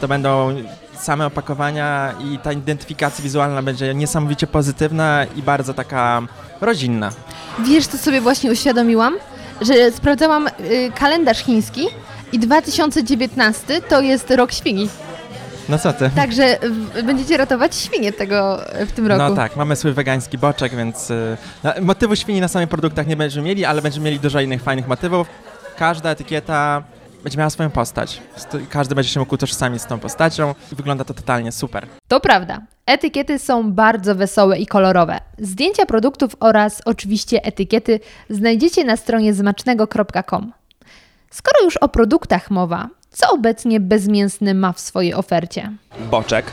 to 0.00 0.08
będą 0.08 0.54
same 1.02 1.26
opakowania 1.26 2.14
i 2.20 2.38
ta 2.38 2.52
identyfikacja 2.52 3.22
wizualna 3.24 3.62
będzie 3.62 3.94
niesamowicie 3.94 4.46
pozytywna 4.46 5.26
i 5.36 5.42
bardzo 5.42 5.74
taka 5.74 6.22
rodzinna. 6.60 7.10
Wiesz, 7.58 7.86
co 7.86 7.98
sobie 7.98 8.20
właśnie 8.20 8.52
uświadomiłam? 8.52 9.14
Że 9.60 9.92
sprawdzałam 9.92 10.48
y, 10.48 10.92
kalendarz 10.94 11.38
chiński 11.38 11.86
i 12.32 12.38
2019 12.38 13.80
to 13.80 14.00
jest 14.00 14.30
rok 14.30 14.52
świni. 14.52 14.88
No 15.68 15.78
co 15.78 15.92
ty? 15.92 16.10
Także 16.16 16.58
będziecie 17.04 17.36
ratować 17.36 17.76
świnie 17.76 18.12
tego 18.12 18.60
w 18.86 18.92
tym 18.92 19.06
roku. 19.06 19.22
No 19.22 19.36
tak, 19.36 19.56
mamy 19.56 19.76
swój 19.76 19.92
wegański 19.92 20.38
boczek, 20.38 20.76
więc 20.76 21.10
y, 21.10 21.36
na, 21.62 21.74
motywu 21.80 22.16
świni 22.16 22.40
na 22.40 22.48
samych 22.48 22.68
produktach 22.68 23.06
nie 23.06 23.16
będziemy 23.16 23.48
mieli, 23.48 23.64
ale 23.64 23.82
będziemy 23.82 24.04
mieli 24.04 24.20
dużo 24.20 24.40
innych 24.40 24.62
fajnych 24.62 24.88
motywów. 24.88 25.26
Każda 25.76 26.10
etykieta 26.10 26.82
będzie 27.22 27.38
miała 27.38 27.50
swoją 27.50 27.70
postać. 27.70 28.20
Każdy 28.70 28.94
będzie 28.94 29.10
się 29.10 29.20
mógł 29.20 29.34
utożsamić 29.34 29.82
z 29.82 29.86
tą 29.86 29.98
postacią 29.98 30.54
i 30.72 30.74
wygląda 30.74 31.04
to 31.04 31.14
totalnie 31.14 31.52
super. 31.52 31.86
To 32.08 32.20
prawda. 32.20 32.60
Etykiety 32.86 33.38
są 33.38 33.72
bardzo 33.72 34.14
wesołe 34.14 34.58
i 34.58 34.66
kolorowe. 34.66 35.20
Zdjęcia 35.38 35.86
produktów 35.86 36.36
oraz 36.40 36.82
oczywiście 36.84 37.44
etykiety 37.44 38.00
znajdziecie 38.30 38.84
na 38.84 38.96
stronie 38.96 39.34
zmacznego.com. 39.34 40.52
Skoro 41.30 41.64
już 41.64 41.76
o 41.76 41.88
produktach 41.88 42.50
mowa, 42.50 42.88
co 43.10 43.30
obecnie 43.32 43.80
bezmięsny 43.80 44.54
ma 44.54 44.72
w 44.72 44.80
swojej 44.80 45.14
ofercie? 45.14 45.72
Boczek, 46.10 46.46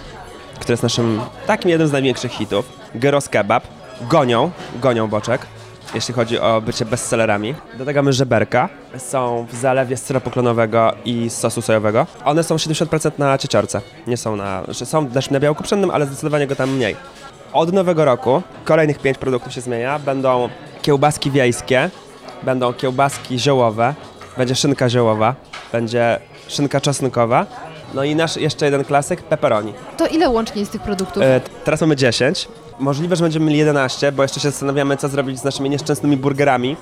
który 0.59 0.73
jest 0.73 0.83
naszym 0.83 1.21
takim 1.47 1.69
jednym 1.69 1.87
z 1.87 1.91
największych 1.91 2.31
hitów. 2.31 2.79
Gyros 2.95 3.29
kebab. 3.29 3.63
Gonią, 4.09 4.51
gonią 4.81 5.07
boczek, 5.07 5.45
jeśli 5.93 6.13
chodzi 6.13 6.39
o 6.39 6.61
bycie 6.61 6.85
bestsellerami. 6.85 7.55
Do 7.77 7.85
tego 7.85 7.99
mamy 7.99 8.13
żeberka. 8.13 8.69
Są 8.97 9.45
w 9.51 9.55
zalewie 9.55 9.97
z 9.97 10.03
syropu 10.03 10.29
klonowego 10.29 10.93
i 11.05 11.29
sosu 11.29 11.61
sojowego. 11.61 12.07
One 12.25 12.43
są 12.43 12.55
70% 12.55 13.11
na 13.17 13.37
cieciorce. 13.37 13.81
Nie 14.07 14.17
są 14.17 14.35
na... 14.35 14.63
Są 14.73 15.07
też 15.07 15.29
na 15.29 15.39
białku 15.39 15.63
pszennym, 15.63 15.91
ale 15.91 16.05
zdecydowanie 16.05 16.47
go 16.47 16.55
tam 16.55 16.69
mniej. 16.75 16.95
Od 17.53 17.73
nowego 17.73 18.05
roku 18.05 18.41
kolejnych 18.65 18.99
pięć 18.99 19.17
produktów 19.17 19.53
się 19.53 19.61
zmienia. 19.61 19.99
Będą 19.99 20.49
kiełbaski 20.81 21.31
wiejskie, 21.31 21.89
będą 22.43 22.73
kiełbaski 22.73 23.39
ziołowe, 23.39 23.93
będzie 24.37 24.55
szynka 24.55 24.89
ziołowa, 24.89 25.35
będzie 25.71 26.19
szynka 26.47 26.81
czosnkowa, 26.81 27.45
no 27.93 28.03
i 28.03 28.15
nasz 28.15 28.37
jeszcze 28.37 28.65
jeden 28.65 28.85
klasyk, 28.85 29.23
pepperoni. 29.23 29.73
To 29.97 30.07
ile 30.07 30.29
łącznie 30.29 30.59
jest 30.59 30.71
tych 30.71 30.81
produktów? 30.81 31.23
E, 31.23 31.41
teraz 31.63 31.81
mamy 31.81 31.95
10. 31.95 32.47
Możliwe, 32.79 33.15
że 33.15 33.23
będziemy 33.23 33.45
mieli 33.45 33.57
11, 33.57 34.11
bo 34.11 34.23
jeszcze 34.23 34.39
się 34.39 34.51
zastanawiamy, 34.51 34.97
co 34.97 35.07
zrobić 35.09 35.39
z 35.39 35.43
naszymi 35.43 35.69
nieszczęsnymi 35.69 36.17
burgerami. 36.17 36.77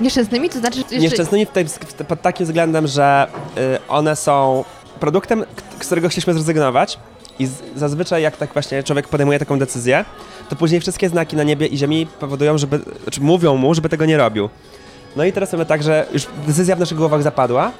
Nieszczęsnymi? 0.00 0.50
To 0.50 0.58
znaczy... 0.58 0.78
Jeszcze... 0.78 0.98
Nieszczęsnymi 0.98 1.46
w 1.46 1.50
tej, 1.50 1.64
w 1.68 1.94
pod 2.08 2.22
takim 2.22 2.46
względem, 2.46 2.86
że 2.86 3.26
y, 3.58 3.78
one 3.88 4.16
są 4.16 4.64
produktem, 5.00 5.44
z 5.80 5.86
którego 5.86 6.08
chcieliśmy 6.08 6.32
zrezygnować 6.32 6.98
i 7.38 7.46
z, 7.46 7.52
zazwyczaj 7.76 8.22
jak 8.22 8.36
tak 8.36 8.52
właśnie 8.52 8.82
człowiek 8.82 9.08
podejmuje 9.08 9.38
taką 9.38 9.58
decyzję, 9.58 10.04
to 10.48 10.56
później 10.56 10.80
wszystkie 10.80 11.08
znaki 11.08 11.36
na 11.36 11.42
niebie 11.42 11.66
i 11.66 11.76
ziemi 11.78 12.06
powodują, 12.20 12.58
żeby, 12.58 12.80
znaczy 13.02 13.20
mówią 13.20 13.56
mu, 13.56 13.74
żeby 13.74 13.88
tego 13.88 14.04
nie 14.04 14.16
robił. 14.16 14.48
No 15.16 15.24
i 15.24 15.32
teraz 15.32 15.52
mamy 15.52 15.66
tak, 15.66 15.82
że 15.82 16.06
już 16.12 16.26
decyzja 16.46 16.76
w 16.76 16.80
naszych 16.80 16.98
głowach 16.98 17.22
zapadła, 17.22 17.72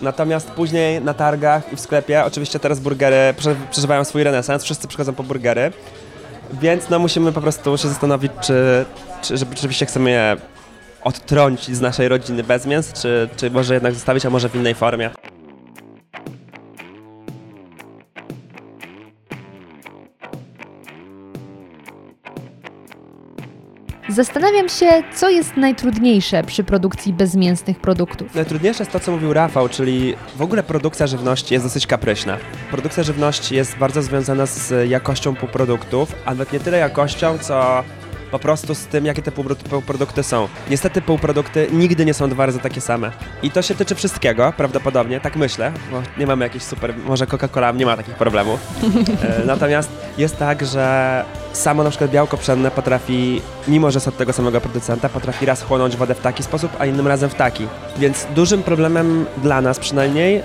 natomiast 0.00 0.50
później 0.50 1.00
na 1.00 1.14
targach 1.14 1.72
i 1.72 1.76
w 1.76 1.80
sklepie, 1.80 2.24
oczywiście 2.24 2.58
teraz 2.58 2.80
burgery 2.80 3.34
prze- 3.38 3.54
przeżywają 3.70 4.04
swój 4.04 4.24
renesans, 4.24 4.64
wszyscy 4.64 4.88
przychodzą 4.88 5.12
po 5.12 5.22
burgery, 5.22 5.72
więc 6.52 6.88
no 6.88 6.98
musimy 6.98 7.32
po 7.32 7.40
prostu 7.40 7.78
się 7.78 7.88
zastanowić, 7.88 8.32
czy, 8.40 8.84
czy 9.22 9.36
rzeczywiście 9.36 9.86
chcemy 9.86 10.10
je 10.10 10.36
odtrącić 11.04 11.76
z 11.76 11.80
naszej 11.80 12.08
rodziny 12.08 12.42
bez 12.42 12.66
mięs, 12.66 12.92
czy, 12.92 13.28
czy 13.36 13.50
może 13.50 13.74
jednak 13.74 13.94
zostawić, 13.94 14.26
a 14.26 14.30
może 14.30 14.48
w 14.48 14.54
innej 14.54 14.74
formie. 14.74 15.10
Zastanawiam 24.08 24.68
się, 24.68 25.02
co 25.14 25.30
jest 25.30 25.56
najtrudniejsze 25.56 26.42
przy 26.44 26.64
produkcji 26.64 27.12
bezmięsnych 27.12 27.80
produktów. 27.80 28.34
Najtrudniejsze 28.34 28.82
jest 28.82 28.92
to, 28.92 29.00
co 29.00 29.12
mówił 29.12 29.32
Rafał, 29.32 29.68
czyli 29.68 30.14
w 30.36 30.42
ogóle 30.42 30.62
produkcja 30.62 31.06
żywności 31.06 31.54
jest 31.54 31.66
dosyć 31.66 31.86
kapryśna. 31.86 32.36
Produkcja 32.70 33.02
żywności 33.02 33.54
jest 33.54 33.78
bardzo 33.78 34.02
związana 34.02 34.46
z 34.46 34.90
jakością 34.90 35.36
półproduktów, 35.36 36.14
a 36.24 36.30
nawet 36.30 36.52
nie 36.52 36.60
tyle 36.60 36.78
jakością, 36.78 37.38
co 37.38 37.84
po 38.30 38.38
prostu 38.38 38.74
z 38.74 38.86
tym, 38.86 39.06
jakie 39.06 39.22
te 39.22 39.30
półpro- 39.30 39.54
półprodukty 39.56 40.22
są. 40.22 40.48
Niestety 40.70 41.02
półprodukty 41.02 41.68
nigdy 41.72 42.04
nie 42.04 42.14
są 42.14 42.28
dwa 42.30 42.46
razy 42.46 42.58
takie 42.58 42.80
same. 42.80 43.10
I 43.42 43.50
to 43.50 43.62
się 43.62 43.74
tyczy 43.74 43.94
wszystkiego, 43.94 44.52
prawdopodobnie, 44.56 45.20
tak 45.20 45.36
myślę, 45.36 45.72
bo 45.90 46.02
nie 46.18 46.26
mamy 46.26 46.44
jakichś 46.44 46.64
super, 46.64 46.94
może 47.06 47.26
Coca-Cola 47.26 47.76
nie 47.76 47.86
ma 47.86 47.96
takich 47.96 48.14
problemów. 48.14 48.60
E, 49.42 49.44
Natomiast 49.46 49.90
jest 50.18 50.38
tak, 50.38 50.66
że 50.66 51.24
samo 51.52 51.82
na 51.84 51.90
przykład 51.90 52.10
białko 52.10 52.36
pszenne 52.36 52.70
potrafi, 52.70 53.42
mimo 53.68 53.90
że 53.90 53.96
jest 53.96 54.08
od 54.08 54.16
tego 54.16 54.32
samego 54.32 54.60
producenta, 54.60 55.08
potrafi 55.08 55.46
raz 55.46 55.62
chłonąć 55.62 55.96
wodę 55.96 56.14
w 56.14 56.20
taki 56.20 56.42
sposób, 56.42 56.70
a 56.78 56.86
innym 56.86 57.06
razem 57.06 57.30
w 57.30 57.34
taki. 57.34 57.66
Więc 57.98 58.26
dużym 58.34 58.62
problemem 58.62 59.26
dla 59.42 59.60
nas 59.60 59.78
przynajmniej 59.78 60.42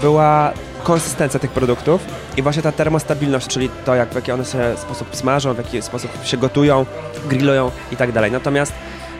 była 0.00 0.52
konsystencja 0.84 1.40
tych 1.40 1.50
produktów 1.50 2.00
i 2.36 2.42
właśnie 2.42 2.62
ta 2.62 2.72
termostabilność, 2.72 3.48
czyli 3.48 3.70
to, 3.84 3.94
jak, 3.94 4.08
w 4.08 4.14
jaki 4.14 4.32
one 4.32 4.44
się 4.44 4.76
sposób 4.76 5.16
smażą, 5.16 5.54
w 5.54 5.58
jaki 5.58 5.82
sposób 5.82 6.10
się 6.24 6.36
gotują, 6.36 6.86
grillują 7.28 7.70
i 7.92 7.96
tak 7.96 8.12
dalej. 8.12 8.32
Natomiast 8.32 8.72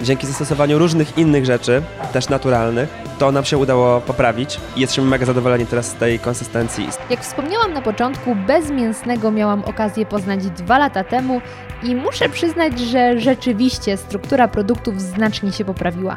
dzięki 0.03 0.27
zastosowaniu 0.27 0.79
różnych 0.79 1.19
innych 1.19 1.45
rzeczy, 1.45 1.83
też 2.13 2.29
naturalnych, 2.29 2.89
to 3.19 3.33
nam 3.33 3.45
się 3.45 3.59
udało 3.59 4.01
poprawić 4.01 4.61
i 4.77 4.81
jesteśmy 4.81 5.05
mega 5.05 5.27
zadowoleni 5.27 5.67
teraz 5.67 5.87
z 5.87 5.95
tej 5.95 6.19
konsystencji. 6.19 6.89
Jak 7.11 7.21
wspomniałam 7.21 7.73
na 7.73 7.83
początku, 7.83 8.35
bezmięsnego 8.35 9.31
miałam 9.31 9.65
okazję 9.65 10.07
poznać 10.07 10.47
dwa 10.47 10.79
lata 10.79 11.05
temu 11.05 11.41
i 11.83 11.95
muszę 11.95 12.29
przyznać, 12.29 12.81
że 12.81 13.21
rzeczywiście 13.21 13.97
struktura 13.97 14.49
produktów 14.49 15.01
znacznie 15.01 15.53
się 15.53 15.65
poprawiła. 15.65 16.17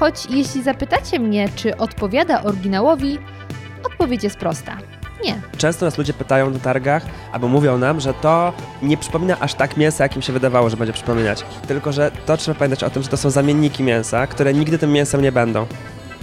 Choć 0.00 0.26
jeśli 0.30 0.62
zapytacie 0.62 1.18
mnie, 1.18 1.48
czy 1.56 1.76
odpowiada 1.76 2.42
oryginałowi, 2.42 3.18
odpowiedź 3.84 4.24
jest 4.24 4.36
prosta. 4.36 4.76
Nie. 5.24 5.40
Często 5.56 5.86
nas 5.86 5.98
ludzie 5.98 6.12
pytają 6.12 6.50
na 6.50 6.58
targach, 6.58 7.02
albo 7.32 7.48
mówią 7.48 7.78
nam, 7.78 8.00
że 8.00 8.14
to 8.14 8.52
nie 8.82 8.96
przypomina 8.96 9.36
aż 9.40 9.54
tak 9.54 9.76
mięsa, 9.76 10.04
jak 10.04 10.16
im 10.16 10.22
się 10.22 10.32
wydawało, 10.32 10.70
że 10.70 10.76
będzie 10.76 10.92
przypominać. 10.92 11.44
Tylko, 11.68 11.92
że 11.92 12.10
to 12.26 12.36
trzeba 12.36 12.58
pamiętać 12.58 12.84
o 12.84 12.90
tym, 12.90 13.02
że 13.02 13.08
to 13.08 13.16
są 13.16 13.30
zamienniki 13.30 13.82
mięsa, 13.82 14.26
które 14.26 14.54
nigdy 14.54 14.78
tym 14.78 14.92
mięsem 14.92 15.22
nie 15.22 15.32
będą. 15.32 15.66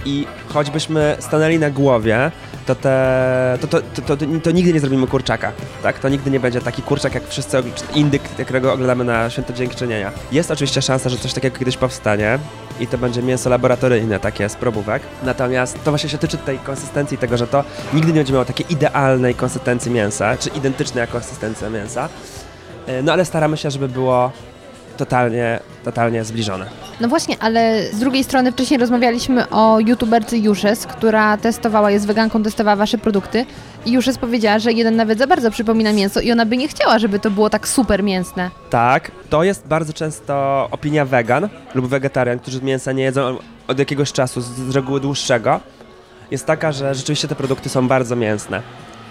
I 0.04 0.26
choćbyśmy 0.48 1.16
stanęli 1.18 1.58
na 1.58 1.70
głowie, 1.70 2.30
to, 2.66 2.74
te, 2.74 3.58
to, 3.60 3.66
to, 3.66 3.80
to, 4.06 4.16
to, 4.42 4.50
nigdy 4.50 4.72
nie 4.72 4.80
zrobimy 4.80 5.06
kurczaka. 5.06 5.52
Tak? 5.82 5.98
To 5.98 6.08
nigdy 6.08 6.30
nie 6.30 6.40
będzie 6.40 6.60
taki 6.60 6.82
kurczak, 6.82 7.14
jak 7.14 7.28
wszyscy, 7.28 7.62
indyk, 7.94 8.22
którego 8.22 8.72
oglądamy 8.72 9.04
na 9.04 9.30
Święto 9.30 9.52
Dziękczynienia. 9.52 10.12
Jest 10.32 10.50
oczywiście 10.50 10.82
szansa, 10.82 11.08
że 11.08 11.16
coś 11.16 11.32
takiego 11.32 11.58
kiedyś 11.58 11.76
powstanie 11.76 12.38
i 12.80 12.86
to 12.86 12.98
będzie 12.98 13.22
mięso 13.22 13.50
laboratoryjne, 13.50 14.20
takie 14.20 14.48
z 14.48 14.54
probówek. 14.56 15.02
Natomiast 15.22 15.84
to 15.84 15.90
właśnie 15.90 16.10
się 16.10 16.18
tyczy 16.18 16.36
tej 16.36 16.58
konsystencji, 16.58 17.18
tego, 17.18 17.36
że 17.36 17.46
to 17.46 17.64
nigdy 17.94 18.12
nie 18.12 18.18
będzie 18.18 18.32
miało 18.32 18.44
takiej 18.44 18.72
idealnej 18.72 19.34
konsystencji 19.34 19.90
mięsa, 19.90 20.36
czy 20.36 20.48
identycznej 20.48 21.00
jak 21.00 21.10
konsystencja 21.10 21.70
mięsa. 21.70 22.08
E, 22.86 23.02
No 23.02 23.12
ale 23.12 23.24
staramy 23.24 23.56
się, 23.56 23.70
żeby 23.70 23.88
było 23.88 24.32
totalnie, 24.98 25.60
totalnie 25.84 26.24
zbliżone. 26.24 26.66
No 27.00 27.08
właśnie, 27.08 27.36
ale 27.40 27.82
z 27.92 27.98
drugiej 27.98 28.24
strony 28.24 28.52
wcześniej 28.52 28.80
rozmawialiśmy 28.80 29.50
o 29.50 29.80
youtuberce 29.80 30.38
Juszes, 30.38 30.86
która 30.86 31.36
testowała, 31.36 31.90
jest 31.90 32.06
weganką, 32.06 32.42
testowała 32.42 32.76
wasze 32.76 32.98
produkty 32.98 33.46
i 33.86 33.92
Juszes 33.92 34.18
powiedziała, 34.18 34.58
że 34.58 34.72
jeden 34.72 34.96
nawet 34.96 35.18
za 35.18 35.26
bardzo 35.26 35.50
przypomina 35.50 35.92
mięso 35.92 36.20
i 36.20 36.32
ona 36.32 36.46
by 36.46 36.56
nie 36.56 36.68
chciała, 36.68 36.98
żeby 36.98 37.18
to 37.18 37.30
było 37.30 37.50
tak 37.50 37.68
super 37.68 38.02
mięsne. 38.02 38.50
Tak, 38.70 39.10
to 39.30 39.44
jest 39.44 39.66
bardzo 39.66 39.92
często 39.92 40.68
opinia 40.70 41.04
wegan 41.04 41.48
lub 41.74 41.86
wegetarian, 41.86 42.38
którzy 42.38 42.62
mięsa 42.62 42.92
nie 42.92 43.02
jedzą 43.02 43.36
od 43.68 43.78
jakiegoś 43.78 44.12
czasu, 44.12 44.40
z 44.40 44.46
z 44.46 44.76
reguły 44.76 45.00
dłuższego. 45.00 45.60
Jest 46.30 46.46
taka, 46.46 46.72
że 46.72 46.94
rzeczywiście 46.94 47.28
te 47.28 47.34
produkty 47.34 47.68
są 47.68 47.88
bardzo 47.88 48.16
mięsne. 48.16 48.62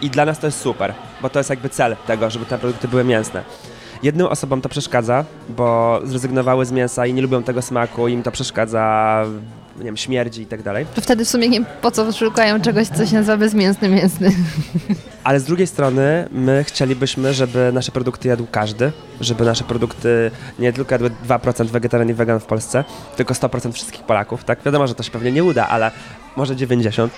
I 0.01 0.10
dla 0.10 0.25
nas 0.25 0.39
to 0.39 0.48
jest 0.48 0.62
super, 0.62 0.94
bo 1.22 1.29
to 1.29 1.39
jest 1.39 1.50
jakby 1.50 1.70
cel 1.70 1.96
tego, 2.08 2.29
żeby 2.29 2.46
te 2.46 2.58
produkty 2.58 2.88
były 2.88 3.03
mięsne. 3.03 3.44
Jednym 4.03 4.27
osobom 4.27 4.61
to 4.61 4.69
przeszkadza, 4.69 5.25
bo 5.49 5.99
zrezygnowały 6.03 6.65
z 6.65 6.71
mięsa 6.71 7.05
i 7.05 7.13
nie 7.13 7.21
lubią 7.21 7.43
tego 7.43 7.61
smaku, 7.61 8.07
im 8.07 8.23
to 8.23 8.31
przeszkadza, 8.31 9.23
nie 9.77 9.83
wiem, 9.83 9.97
śmierdzi 9.97 10.41
i 10.41 10.45
tak 10.45 10.63
dalej. 10.63 10.85
To 10.95 11.01
wtedy 11.01 11.25
w 11.25 11.29
sumie 11.29 11.49
nie 11.49 11.61
po 11.61 11.91
co 11.91 12.11
szukają 12.11 12.61
czegoś, 12.61 12.87
co 12.87 13.05
się 13.05 13.15
nazywa 13.15 13.37
bezmięsny 13.37 13.89
mięsny. 13.89 14.31
Ale 15.23 15.39
z 15.39 15.43
drugiej 15.43 15.67
strony 15.67 16.27
my 16.31 16.63
chcielibyśmy, 16.63 17.33
żeby 17.33 17.71
nasze 17.73 17.91
produkty 17.91 18.27
jadł 18.27 18.47
każdy, 18.51 18.91
żeby 19.21 19.45
nasze 19.45 19.63
produkty 19.63 20.31
nie 20.59 20.73
tylko 20.73 20.95
jadły 20.95 21.11
2% 21.27 21.65
wegetarian 21.65 22.09
i 22.09 22.13
wegan 22.13 22.39
w 22.39 22.45
Polsce, 22.45 22.83
tylko 23.15 23.33
100% 23.33 23.71
wszystkich 23.71 24.03
Polaków, 24.03 24.43
tak? 24.43 24.63
Wiadomo, 24.63 24.87
że 24.87 24.95
to 24.95 25.03
się 25.03 25.11
pewnie 25.11 25.31
nie 25.31 25.43
uda, 25.43 25.67
ale 25.67 25.91
może 26.35 26.55
90%. 26.55 27.09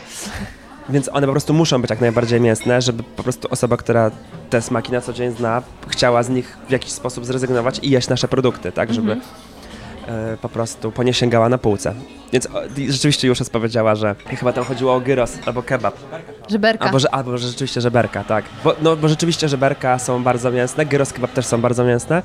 Więc 0.89 1.09
one 1.13 1.27
po 1.27 1.33
prostu 1.33 1.53
muszą 1.53 1.81
być 1.81 1.89
jak 1.89 2.01
najbardziej 2.01 2.41
mięsne, 2.41 2.81
żeby 2.81 3.03
po 3.03 3.23
prostu 3.23 3.47
osoba, 3.51 3.77
która 3.77 4.11
te 4.49 4.61
smaki 4.61 4.91
na 4.91 5.01
co 5.01 5.13
dzień 5.13 5.35
zna, 5.35 5.61
chciała 5.87 6.23
z 6.23 6.29
nich 6.29 6.57
w 6.67 6.71
jakiś 6.71 6.91
sposób 6.91 7.25
zrezygnować 7.25 7.79
i 7.83 7.89
jeść 7.89 8.09
nasze 8.09 8.27
produkty, 8.27 8.71
tak? 8.71 8.93
Żeby 8.93 9.17
e, 10.07 10.37
po 10.41 10.49
prostu 10.49 10.91
po 10.91 11.03
nie 11.03 11.13
sięgała 11.13 11.49
na 11.49 11.57
półce. 11.57 11.93
Więc 12.33 12.45
o, 12.45 12.61
rzeczywiście 12.89 13.27
już 13.27 13.39
powiedziała, 13.51 13.95
że 13.95 14.15
chyba 14.27 14.53
tam 14.53 14.63
chodziło 14.63 14.95
o 14.95 15.01
gyros 15.01 15.37
albo 15.45 15.63
kebab. 15.63 15.95
Żeberka. 16.49 16.85
Albo, 16.85 16.99
że, 16.99 17.13
albo 17.13 17.37
że 17.37 17.47
rzeczywiście 17.47 17.81
żeberka, 17.81 18.23
tak. 18.23 18.45
Bo, 18.63 18.75
no, 18.81 18.95
bo 18.95 19.07
rzeczywiście 19.07 19.49
żeberka 19.49 19.99
są 19.99 20.23
bardzo 20.23 20.51
mięsne, 20.51 20.85
gyros 20.85 21.13
kebab 21.13 21.33
też 21.33 21.45
są 21.45 21.61
bardzo 21.61 21.83
mięsne. 21.83 22.21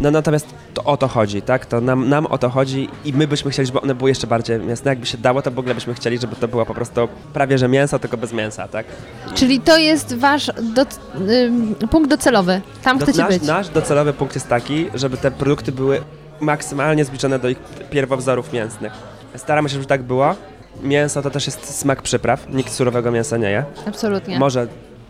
No 0.00 0.10
natomiast 0.10 0.46
to 0.74 0.84
o 0.84 0.96
to 0.96 1.08
chodzi, 1.08 1.42
tak? 1.42 1.66
To 1.66 1.80
nam, 1.80 2.08
nam 2.08 2.26
o 2.26 2.38
to 2.38 2.48
chodzi 2.50 2.88
i 3.04 3.12
my 3.12 3.26
byśmy 3.26 3.50
chcieli, 3.50 3.66
żeby 3.66 3.80
one 3.80 3.94
były 3.94 4.10
jeszcze 4.10 4.26
bardziej 4.26 4.58
mięsne. 4.58 4.90
Jakby 4.90 5.06
się 5.06 5.18
dało, 5.18 5.42
to 5.42 5.50
w 5.50 5.58
ogóle 5.58 5.74
byśmy 5.74 5.94
chcieli, 5.94 6.18
żeby 6.18 6.36
to 6.36 6.48
było 6.48 6.66
po 6.66 6.74
prostu 6.74 7.08
prawie 7.32 7.58
że 7.58 7.68
mięso, 7.68 7.98
tylko 7.98 8.16
bez 8.16 8.32
mięsa, 8.32 8.68
tak? 8.68 8.86
Czyli 9.34 9.60
to 9.60 9.78
jest 9.78 10.14
wasz 10.14 10.46
do, 10.74 10.82
ym, 11.30 11.74
punkt 11.90 12.10
docelowy. 12.10 12.60
Tam 12.82 12.98
Do- 12.98 13.04
chcecie 13.06 13.22
nasz, 13.22 13.28
być. 13.38 13.42
nasz 13.42 13.68
docelowy 13.68 14.12
punkt 14.12 14.34
jest 14.34 14.48
taki, 14.48 14.86
żeby 14.94 15.16
te 15.16 15.30
produkty 15.30 15.72
były 15.72 16.00
maksymalnie 16.40 17.04
zbliżone 17.04 17.38
do 17.38 17.48
ich 17.48 17.58
pierwowzorów 17.90 18.52
mięsnych. 18.52 18.92
Staramy 19.36 19.68
się, 19.68 19.72
żeby 19.74 19.86
tak 19.86 20.02
było. 20.02 20.34
Mięso 20.82 21.22
to 21.22 21.30
też 21.30 21.46
jest 21.46 21.78
smak 21.78 22.02
przypraw. 22.02 22.46
Nikt 22.52 22.72
surowego 22.72 23.10
mięsa 23.10 23.36
nie 23.36 23.50
je. 23.50 23.64
Absolutnie. 23.88 24.38
Może 24.38 24.66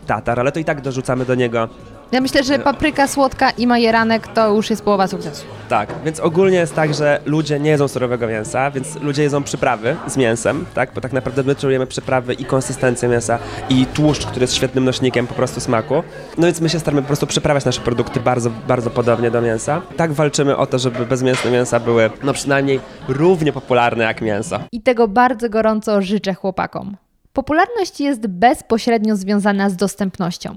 tatar, 0.07 0.39
ale 0.39 0.51
to 0.51 0.59
i 0.59 0.65
tak 0.65 0.81
dorzucamy 0.81 1.25
do 1.25 1.35
niego 1.35 1.69
Ja 2.11 2.21
myślę, 2.21 2.43
że 2.43 2.59
papryka 2.59 3.07
słodka 3.07 3.49
i 3.49 3.67
majeranek 3.67 4.27
to 4.27 4.53
już 4.53 4.69
jest 4.69 4.83
połowa 4.83 5.07
sukcesu. 5.07 5.45
Tak, 5.69 5.89
więc 6.05 6.19
ogólnie 6.19 6.57
jest 6.57 6.75
tak, 6.75 6.93
że 6.93 7.21
ludzie 7.25 7.59
nie 7.59 7.69
jedzą 7.69 7.87
surowego 7.87 8.27
mięsa, 8.27 8.71
więc 8.71 8.95
ludzie 8.95 9.23
jedzą 9.23 9.43
przyprawy 9.43 9.95
z 10.07 10.17
mięsem, 10.17 10.65
tak? 10.73 10.93
Bo 10.93 11.01
tak 11.01 11.13
naprawdę 11.13 11.43
my 11.43 11.55
czujemy 11.55 11.87
przyprawy 11.87 12.33
i 12.33 12.45
konsystencję 12.45 13.09
mięsa 13.09 13.39
i 13.69 13.85
tłuszcz, 13.85 14.25
który 14.25 14.43
jest 14.43 14.55
świetnym 14.55 14.85
nośnikiem 14.85 15.27
po 15.27 15.33
prostu 15.33 15.59
smaku. 15.59 16.03
No 16.37 16.45
więc 16.45 16.61
my 16.61 16.69
się 16.69 16.79
staramy 16.79 17.01
po 17.01 17.07
prostu 17.07 17.27
przyprawiać 17.27 17.65
nasze 17.65 17.81
produkty 17.81 18.19
bardzo, 18.19 18.49
bardzo 18.67 18.89
podobnie 18.89 19.31
do 19.31 19.41
mięsa. 19.41 19.81
Tak 19.97 20.13
walczymy 20.13 20.57
o 20.57 20.65
to, 20.65 20.79
żeby 20.79 21.05
bezmięsne 21.05 21.51
mięsa 21.51 21.79
były 21.79 22.09
no 22.23 22.33
przynajmniej 22.33 22.79
równie 23.07 23.53
popularne 23.53 24.03
jak 24.03 24.21
mięso. 24.21 24.59
I 24.71 24.81
tego 24.81 25.07
bardzo 25.07 25.49
gorąco 25.49 26.01
życzę 26.01 26.33
chłopakom. 26.33 26.97
Popularność 27.33 27.99
jest 27.99 28.27
bezpośrednio 28.27 29.15
związana 29.15 29.69
z 29.69 29.75
dostępnością. 29.75 30.55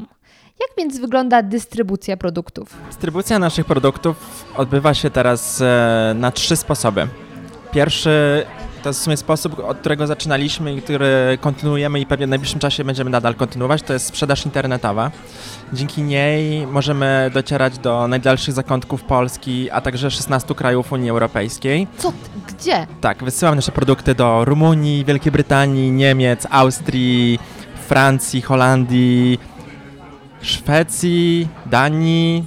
Jak 0.61 0.71
więc 0.79 1.01
wygląda 1.01 1.43
dystrybucja 1.43 2.17
produktów? 2.17 2.77
Dystrybucja 2.89 3.39
naszych 3.39 3.67
produktów 3.67 4.45
odbywa 4.57 4.95
się 4.95 5.11
teraz 5.11 5.61
e, 5.61 6.13
na 6.17 6.31
trzy 6.31 6.57
sposoby. 6.57 7.09
Pierwszy 7.73 8.45
to 8.83 8.89
jest 8.89 9.01
w 9.01 9.03
sumie 9.03 9.17
sposób, 9.17 9.59
od 9.59 9.79
którego 9.79 10.07
zaczynaliśmy 10.07 10.75
i 10.75 10.83
który 10.83 11.39
kontynuujemy 11.41 12.01
i 12.01 12.07
pewnie 12.07 12.27
w 12.27 12.31
najbliższym 12.31 12.61
czasie 12.61 12.85
będziemy 12.85 13.11
nadal 13.11 13.35
kontynuować, 13.35 13.83
to 13.83 13.93
jest 13.93 14.07
sprzedaż 14.07 14.45
internetowa. 14.47 15.11
Dzięki 15.73 16.03
niej 16.03 16.67
możemy 16.67 17.31
docierać 17.35 17.79
do 17.79 18.09
najdalszych 18.09 18.55
zakątków 18.55 19.03
Polski, 19.03 19.71
a 19.71 19.81
także 19.81 20.11
16 20.11 20.55
krajów 20.55 20.93
Unii 20.93 21.11
Europejskiej. 21.11 21.87
Co? 21.99 22.13
Gdzie? 22.49 22.87
Tak, 23.01 23.25
wysyłam 23.25 23.55
nasze 23.55 23.73
produkty 23.73 24.15
do 24.15 24.45
Rumunii, 24.45 25.05
Wielkiej 25.05 25.33
Brytanii, 25.33 25.93
Niemiec, 25.93 26.47
Austrii, 26.51 27.39
Francji, 27.89 28.43
Holandii, 28.43 29.39
Szwecji, 30.43 31.49
Danii 31.67 32.45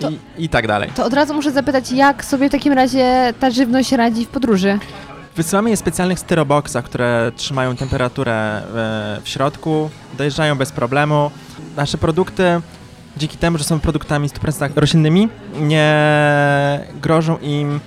To- 0.00 0.10
i, 0.10 0.18
i 0.38 0.48
tak 0.48 0.66
dalej. 0.66 0.90
To 0.96 1.04
od 1.04 1.12
razu 1.12 1.34
muszę 1.34 1.50
zapytać, 1.50 1.92
jak 1.92 2.24
sobie 2.24 2.48
w 2.48 2.52
takim 2.52 2.72
razie 2.72 3.34
ta 3.40 3.50
żywność 3.50 3.92
radzi 3.92 4.24
w 4.24 4.28
podróży? 4.28 4.78
Wysyłamy 5.36 5.70
je 5.70 5.76
w 5.76 5.78
specjalnych 5.78 6.18
styroboksach, 6.18 6.84
które 6.84 7.32
trzymają 7.36 7.76
temperaturę 7.76 8.32
e, 8.34 8.62
w 9.22 9.28
środku, 9.28 9.90
dojeżdżają 10.18 10.54
bez 10.54 10.72
problemu. 10.72 11.30
Nasze 11.76 11.98
produkty, 11.98 12.60
dzięki 13.16 13.36
temu, 13.38 13.58
że 13.58 13.64
są 13.64 13.80
produktami 13.80 14.28
100% 14.28 14.70
roślinnymi, 14.76 15.28
nie 15.60 15.94
grożą 17.02 17.38
im 17.38 17.80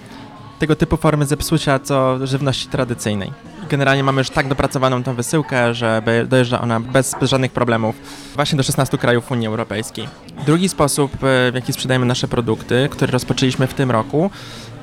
tego 0.60 0.76
typu 0.76 0.98
formy 0.98 1.26
zepsucia, 1.26 1.80
co 1.80 2.28
żywności 2.28 2.68
tradycyjnej. 2.68 3.32
Generalnie 3.70 4.04
mamy 4.04 4.22
już 4.22 4.30
tak 4.30 4.48
dopracowaną 4.48 5.04
tą 5.04 5.16
wysyłkę, 5.16 5.74
że 5.74 6.02
dojeżdża 6.28 6.62
ona 6.62 6.80
bez, 6.80 7.16
bez 7.20 7.30
żadnych 7.30 7.52
problemów 7.52 7.96
właśnie 8.36 8.58
do 8.58 8.64
16 8.64 8.98
krajów 8.98 9.32
Unii 9.32 9.48
Europejskiej. 9.48 10.08
Drugi 10.46 10.70
sposób, 10.70 11.14
e, 11.14 11.18
w 11.52 11.56
jaki 11.56 11.74
sprzedajemy 11.74 12.06
nasze 12.06 12.28
produkty, 12.28 12.90
który 12.92 13.12
rozpoczęliśmy 13.12 13.68
w 13.68 13.74
tym 13.74 13.92
roku, 13.92 14.32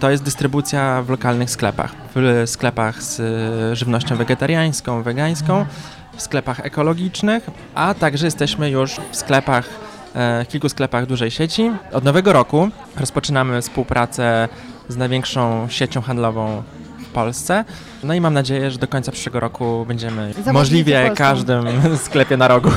to 0.01 0.11
jest 0.11 0.23
dystrybucja 0.23 1.03
w 1.03 1.11
lokalnych 1.11 1.51
sklepach. 1.51 1.93
W 2.15 2.43
sklepach 2.47 3.03
z 3.03 3.21
e, 3.21 3.77
żywnością 3.77 4.17
wegetariańską, 4.17 5.03
wegańską, 5.03 5.67
w 6.17 6.23
sklepach 6.23 6.67
ekologicznych, 6.67 7.47
a 7.75 7.95
także 7.95 8.27
jesteśmy 8.27 8.71
już 8.71 8.97
w 9.11 9.17
sklepach, 9.17 9.69
e, 10.15 10.47
kilku 10.49 10.69
sklepach 10.69 11.07
dużej 11.07 11.31
sieci. 11.31 11.71
Od 11.93 12.05
nowego 12.05 12.33
roku 12.33 12.69
rozpoczynamy 12.97 13.63
współpracę 13.63 14.49
z 14.89 14.97
największą 14.97 15.69
siecią 15.69 16.01
handlową 16.01 16.63
w 16.82 16.82
Polsce. 17.13 17.65
No 18.05 18.15
i 18.15 18.21
mam 18.21 18.35
nadzieję, 18.35 18.71
że 18.71 18.79
do 18.79 18.89
końca 18.89 19.13
przyszłego 19.13 19.41
roku 19.41 19.85
będziemy 19.89 20.23
Zawodnicy 20.27 20.53
możliwie 20.53 20.95
Polską. 21.07 21.17
każdym 21.17 21.65
sklepie 22.07 22.37
na 22.37 22.49
rogu. 22.49 22.71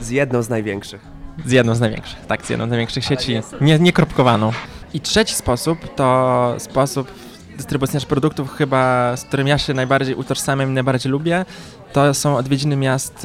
Z 0.00 0.10
jedną 0.10 0.42
z 0.42 0.48
największych. 0.48 1.00
Z 1.46 1.50
jedną 1.52 1.74
z 1.74 1.80
największych, 1.80 2.26
tak, 2.26 2.46
z 2.46 2.50
jedną 2.50 2.66
z 2.66 2.70
największych 2.70 3.04
sieci, 3.04 3.32
jest. 3.32 3.56
nie, 3.60 3.78
niekropkowaną. 3.78 4.52
I 4.94 5.00
trzeci 5.00 5.34
sposób 5.34 5.94
to 5.94 6.54
sposób 6.58 7.10
dystrybucji 7.56 7.96
naszych 7.96 8.08
produktów, 8.08 8.52
chyba 8.52 9.16
z 9.16 9.24
którym 9.24 9.46
ja 9.46 9.58
się 9.58 9.74
najbardziej 9.74 10.14
utożsamiam 10.14 10.70
i 10.70 10.72
najbardziej 10.72 11.12
lubię, 11.12 11.44
to 11.92 12.14
są 12.14 12.36
odwiedziny 12.36 12.76
miast 12.76 13.14
e, 13.14 13.18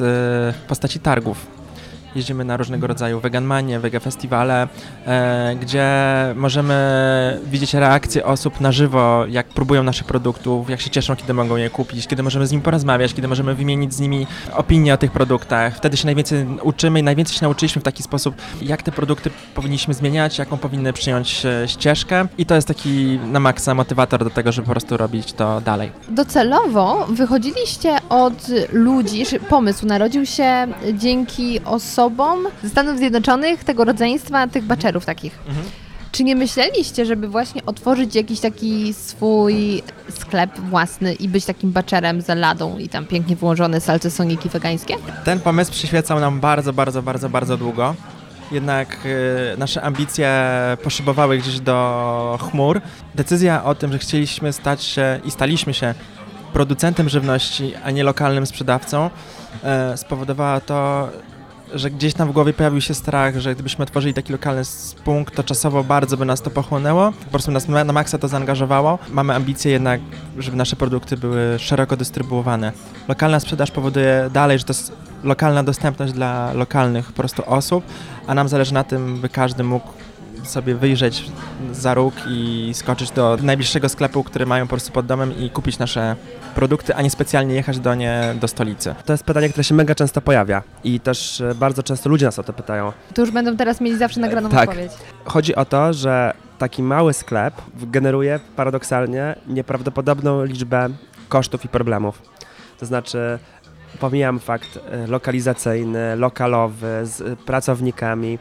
w 0.52 0.64
postaci 0.68 1.00
targów. 1.00 1.59
Jeździmy 2.14 2.44
na 2.44 2.56
różnego 2.56 2.86
rodzaju 2.86 3.20
veganmanie, 3.20 3.80
wege 3.80 4.00
festiwale, 4.00 4.68
e, 5.06 5.56
gdzie 5.60 5.88
możemy 6.36 7.40
widzieć 7.46 7.74
reakcje 7.74 8.24
osób 8.24 8.60
na 8.60 8.72
żywo, 8.72 9.24
jak 9.28 9.46
próbują 9.46 9.82
naszych 9.82 10.06
produktów, 10.06 10.70
jak 10.70 10.80
się 10.80 10.90
cieszą, 10.90 11.16
kiedy 11.16 11.34
mogą 11.34 11.56
je 11.56 11.70
kupić, 11.70 12.06
kiedy 12.06 12.22
możemy 12.22 12.46
z 12.46 12.50
nimi 12.50 12.62
porozmawiać, 12.62 13.14
kiedy 13.14 13.28
możemy 13.28 13.54
wymienić 13.54 13.94
z 13.94 14.00
nimi 14.00 14.26
opinie 14.52 14.94
o 14.94 14.96
tych 14.96 15.12
produktach. 15.12 15.76
Wtedy 15.76 15.96
się 15.96 16.06
najwięcej 16.06 16.46
uczymy 16.62 17.00
i 17.00 17.02
najwięcej 17.02 17.36
się 17.36 17.42
nauczyliśmy 17.42 17.80
w 17.80 17.84
taki 17.84 18.02
sposób, 18.02 18.34
jak 18.62 18.82
te 18.82 18.92
produkty 18.92 19.30
powinniśmy 19.54 19.94
zmieniać, 19.94 20.38
jaką 20.38 20.58
powinny 20.58 20.92
przyjąć 20.92 21.46
e, 21.46 21.68
ścieżkę 21.68 22.26
i 22.38 22.46
to 22.46 22.54
jest 22.54 22.68
taki 22.68 23.18
na 23.32 23.40
maksa 23.40 23.74
motywator 23.74 24.24
do 24.24 24.30
tego, 24.30 24.52
żeby 24.52 24.66
po 24.66 24.72
prostu 24.72 24.96
robić 24.96 25.32
to 25.32 25.60
dalej. 25.60 25.92
Docelowo 26.08 27.06
wychodziliście 27.10 27.96
od 28.08 28.46
ludzi, 28.72 29.24
pomysł 29.48 29.86
narodził 29.86 30.26
się 30.26 30.66
dzięki 30.92 31.60
osobom 31.64 31.99
ze 32.62 32.68
Stanów 32.68 32.98
Zjednoczonych, 32.98 33.64
tego 33.64 33.84
rodzeństwa, 33.84 34.48
tych 34.48 34.64
baczerów 34.64 35.06
takich. 35.06 35.38
Mhm. 35.48 35.66
Czy 36.12 36.24
nie 36.24 36.36
myśleliście, 36.36 37.06
żeby 37.06 37.28
właśnie 37.28 37.66
otworzyć 37.66 38.14
jakiś 38.14 38.40
taki 38.40 38.94
swój 38.94 39.82
sklep 40.08 40.58
własny 40.58 41.14
i 41.14 41.28
być 41.28 41.44
takim 41.44 41.72
baczerem 41.72 42.20
za 42.20 42.34
ladą 42.34 42.78
i 42.78 42.88
tam 42.88 43.06
pięknie 43.06 43.36
wyłożone 43.36 43.80
salcesoniki 43.80 44.48
wegańskie? 44.48 44.94
Ten 45.24 45.40
pomysł 45.40 45.72
przyświecał 45.72 46.20
nam 46.20 46.40
bardzo, 46.40 46.72
bardzo, 46.72 47.02
bardzo, 47.02 47.28
bardzo 47.28 47.56
długo. 47.56 47.94
Jednak 48.52 48.98
e, 49.52 49.56
nasze 49.56 49.82
ambicje 49.82 50.30
poszybowały 50.82 51.38
gdzieś 51.38 51.60
do 51.60 52.38
chmur. 52.50 52.80
Decyzja 53.14 53.64
o 53.64 53.74
tym, 53.74 53.92
że 53.92 53.98
chcieliśmy 53.98 54.52
stać 54.52 54.82
się 54.82 55.20
i 55.24 55.30
staliśmy 55.30 55.74
się 55.74 55.94
producentem 56.52 57.08
żywności, 57.08 57.72
a 57.84 57.90
nie 57.90 58.04
lokalnym 58.04 58.46
sprzedawcą, 58.46 59.10
e, 59.64 59.96
spowodowała 59.96 60.60
to, 60.60 61.08
że 61.74 61.90
gdzieś 61.90 62.14
tam 62.14 62.28
w 62.28 62.32
głowie 62.32 62.52
pojawił 62.52 62.80
się 62.80 62.94
strach, 62.94 63.38
że 63.38 63.54
gdybyśmy 63.54 63.82
otworzyli 63.82 64.14
taki 64.14 64.32
lokalny 64.32 64.62
punkt, 65.04 65.34
to 65.34 65.44
czasowo 65.44 65.84
bardzo 65.84 66.16
by 66.16 66.24
nas 66.24 66.42
to 66.42 66.50
pochłonęło. 66.50 67.12
Po 67.24 67.30
prostu 67.30 67.50
nas 67.50 67.68
na 67.68 67.84
na 67.84 67.92
maksa 67.92 68.18
to 68.18 68.28
zaangażowało. 68.28 68.98
Mamy 69.10 69.34
ambicje 69.34 69.72
jednak, 69.72 70.00
żeby 70.38 70.56
nasze 70.56 70.76
produkty 70.76 71.16
były 71.16 71.58
szeroko 71.58 71.96
dystrybuowane. 71.96 72.72
Lokalna 73.08 73.40
sprzedaż 73.40 73.70
powoduje 73.70 74.30
dalej, 74.32 74.58
że 74.58 74.64
to 74.64 74.72
jest 74.72 74.92
lokalna 75.24 75.62
dostępność 75.62 76.12
dla 76.12 76.52
lokalnych 76.52 77.06
po 77.06 77.12
prostu 77.12 77.42
osób, 77.46 77.84
a 78.26 78.34
nam 78.34 78.48
zależy 78.48 78.74
na 78.74 78.84
tym, 78.84 79.20
by 79.20 79.28
każdy 79.28 79.64
mógł 79.64 79.88
sobie 80.42 80.74
wyjrzeć 80.74 81.30
za 81.72 81.94
róg 81.94 82.14
i 82.28 82.70
skoczyć 82.74 83.10
do 83.10 83.38
najbliższego 83.42 83.88
sklepu, 83.88 84.24
który 84.24 84.46
mają 84.46 84.64
po 84.66 84.70
prostu 84.70 84.92
pod 84.92 85.06
domem 85.06 85.38
i 85.38 85.50
kupić 85.50 85.78
nasze 85.78 86.16
produkty, 86.54 86.94
a 86.94 87.02
nie 87.02 87.10
specjalnie 87.10 87.54
jechać 87.54 87.78
do 87.78 87.94
nie 87.94 88.34
do 88.40 88.48
stolicy. 88.48 88.94
To 89.04 89.12
jest 89.12 89.24
pytanie, 89.24 89.48
które 89.48 89.64
się 89.64 89.74
mega 89.74 89.94
często 89.94 90.20
pojawia 90.20 90.62
i 90.84 91.00
też 91.00 91.40
e, 91.40 91.54
bardzo 91.54 91.82
często 91.82 92.08
ludzie 92.10 92.26
nas 92.26 92.38
o 92.38 92.42
to 92.42 92.52
pytają. 92.52 92.92
To 93.14 93.22
już 93.22 93.30
będą 93.30 93.56
teraz 93.56 93.80
mieli 93.80 93.98
zawsze 93.98 94.20
nagraną 94.20 94.48
Tak. 94.48 94.68
odpowiedź. 94.68 94.92
Chodzi 95.24 95.54
o 95.54 95.64
to, 95.64 95.92
że 95.92 96.34
taki 96.58 96.82
mały 96.82 97.12
sklep 97.12 97.54
generuje 97.74 98.40
paradoksalnie 98.56 99.34
nieprawdopodobną 99.48 100.44
liczbę 100.44 100.88
kosztów 101.28 101.64
i 101.64 101.68
problemów. 101.68 102.22
To 102.78 102.86
znaczy, 102.86 103.38
pomijam 104.00 104.38
fakt 104.38 104.78
e, 104.90 105.06
lokalizacyjny, 105.06 106.16
lokalowy, 106.16 107.00
z 107.02 107.20
e, 107.20 107.36
pracownikami, 107.36 108.38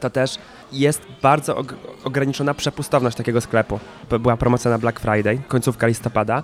to 0.00 0.10
też 0.10 0.38
jest 0.80 1.02
bardzo 1.22 1.54
og- 1.54 1.74
ograniczona 2.04 2.54
przepustowność 2.54 3.16
takiego 3.16 3.40
sklepu. 3.40 3.80
Była 4.20 4.36
promocja 4.36 4.70
na 4.70 4.78
Black 4.78 5.00
Friday, 5.00 5.38
końcówka 5.48 5.86
listopada 5.86 6.42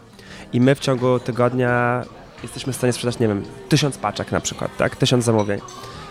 i 0.53 0.61
my 0.61 0.75
w 0.75 0.79
ciągu 0.81 1.19
tygodnia 1.19 2.03
jesteśmy 2.43 2.73
w 2.73 2.77
stanie 2.77 2.93
sprzedać, 2.93 3.19
nie 3.19 3.29
wiem, 3.29 3.43
tysiąc 3.69 3.99
paczek 3.99 4.33
na 4.33 4.41
przykład, 4.41 4.77
tak? 4.77 4.97
Tysiąc 4.97 5.25
zamówień. 5.25 5.61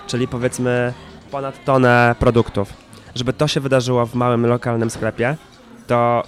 Czyli 0.08 0.27
powiedzmy 0.27 0.93
ponad 1.32 1.63
tonę 1.65 2.15
produktów. 2.19 2.73
Żeby 3.15 3.34
to 3.34 3.47
się 3.47 3.60
wydarzyło 3.60 4.05
w 4.05 4.15
małym, 4.15 4.45
lokalnym 4.45 4.89
sklepie, 4.89 5.38
to 5.88 6.23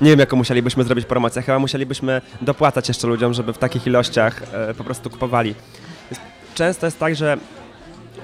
nie 0.00 0.10
wiem, 0.10 0.18
jaką 0.18 0.36
musielibyśmy 0.36 0.84
zrobić 0.84 1.06
promocję. 1.06 1.42
Chyba 1.42 1.58
musielibyśmy 1.58 2.20
dopłacać 2.42 2.88
jeszcze 2.88 3.06
ludziom, 3.06 3.34
żeby 3.34 3.52
w 3.52 3.58
takich 3.58 3.86
ilościach 3.86 4.42
e, 4.52 4.74
po 4.74 4.84
prostu 4.84 5.10
kupowali. 5.10 5.54
Często 6.54 6.86
jest 6.86 6.98
tak, 6.98 7.16
że 7.16 7.36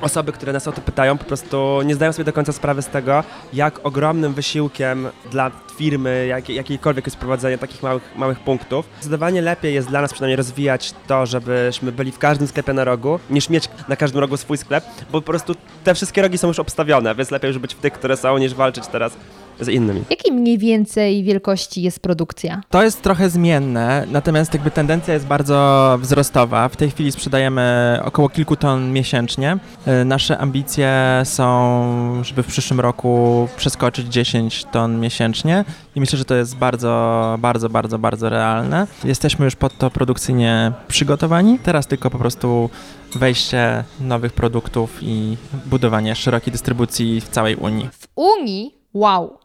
osoby, 0.00 0.32
które 0.32 0.52
nas 0.52 0.68
o 0.68 0.72
to 0.72 0.80
pytają, 0.80 1.18
po 1.18 1.24
prostu 1.24 1.82
nie 1.84 1.94
zdają 1.94 2.12
sobie 2.12 2.24
do 2.24 2.32
końca 2.32 2.52
sprawy 2.52 2.82
z 2.82 2.86
tego, 2.86 3.24
jak 3.52 3.86
ogromnym 3.86 4.34
wysiłkiem 4.34 5.08
dla 5.30 5.50
firmy, 5.76 6.26
jak, 6.26 6.48
jakiejkolwiek 6.48 7.06
jest 7.06 7.16
prowadzenie 7.16 7.58
takich 7.58 7.82
małych, 7.82 8.16
małych 8.16 8.40
punktów. 8.40 8.86
Zdecydowanie 8.94 9.42
lepiej 9.42 9.74
jest 9.74 9.88
dla 9.88 10.00
nas 10.00 10.12
przynajmniej 10.12 10.36
rozwijać 10.36 10.94
to, 11.06 11.26
żebyśmy 11.26 11.92
byli 11.92 12.12
w 12.12 12.18
każdym 12.18 12.46
sklepie 12.46 12.72
na 12.72 12.84
rogu, 12.84 13.20
niż 13.30 13.50
mieć 13.50 13.68
na 13.88 13.96
każdym 13.96 14.20
rogu 14.20 14.36
swój 14.36 14.58
sklep, 14.58 14.84
bo 15.12 15.20
po 15.20 15.26
prostu 15.26 15.54
te 15.84 15.94
wszystkie 15.94 16.22
rogi 16.22 16.38
są 16.38 16.48
już 16.48 16.58
obstawione, 16.58 17.14
więc 17.14 17.30
lepiej 17.30 17.48
już 17.48 17.58
być 17.58 17.74
w 17.74 17.78
tych, 17.78 17.92
które 17.92 18.16
są, 18.16 18.38
niż 18.38 18.54
walczyć 18.54 18.86
teraz 18.86 19.12
z 19.60 19.68
innymi. 19.68 20.04
Jakiej 20.10 20.32
mniej 20.32 20.58
więcej 20.58 21.24
wielkości 21.24 21.82
jest 21.82 22.00
produkcja? 22.00 22.60
To 22.70 22.82
jest 22.82 23.02
trochę 23.02 23.30
zmienne, 23.30 24.06
natomiast 24.10 24.54
jakby 24.54 24.70
tendencja 24.70 25.14
jest 25.14 25.26
bardzo 25.26 25.98
wzrostowa. 26.00 26.68
W 26.68 26.76
tej 26.76 26.90
chwili 26.90 27.12
sprzedajemy 27.12 27.98
około 28.04 28.28
kilku 28.28 28.56
ton 28.56 28.92
miesięcznie. 28.92 29.58
Y, 30.02 30.04
Nasze 30.04 30.38
ambicje 30.38 30.92
są, 31.24 32.24
żeby 32.24 32.42
w 32.42 32.46
przyszłym 32.46 32.80
roku 32.80 33.48
przeskoczyć 33.56 34.06
10 34.06 34.64
ton 34.64 35.00
miesięcznie 35.00 35.64
i 35.94 36.00
myślę, 36.00 36.18
że 36.18 36.24
to 36.24 36.34
jest 36.34 36.56
bardzo, 36.56 37.36
bardzo, 37.38 37.68
bardzo, 37.68 37.98
bardzo 37.98 38.28
realne. 38.28 38.86
Jesteśmy 39.04 39.44
już 39.44 39.56
pod 39.56 39.78
to 39.78 39.90
produkcyjnie 39.90 40.72
przygotowani. 40.88 41.58
Teraz 41.58 41.86
tylko 41.86 42.10
po 42.10 42.18
prostu 42.18 42.70
wejście 43.14 43.84
nowych 44.00 44.32
produktów 44.32 44.98
i 45.02 45.36
budowanie 45.66 46.14
szerokiej 46.14 46.52
dystrybucji 46.52 47.20
w 47.20 47.28
całej 47.28 47.56
Unii. 47.56 47.88
W 47.92 48.08
Unii? 48.16 48.74
Wow! 48.94 49.38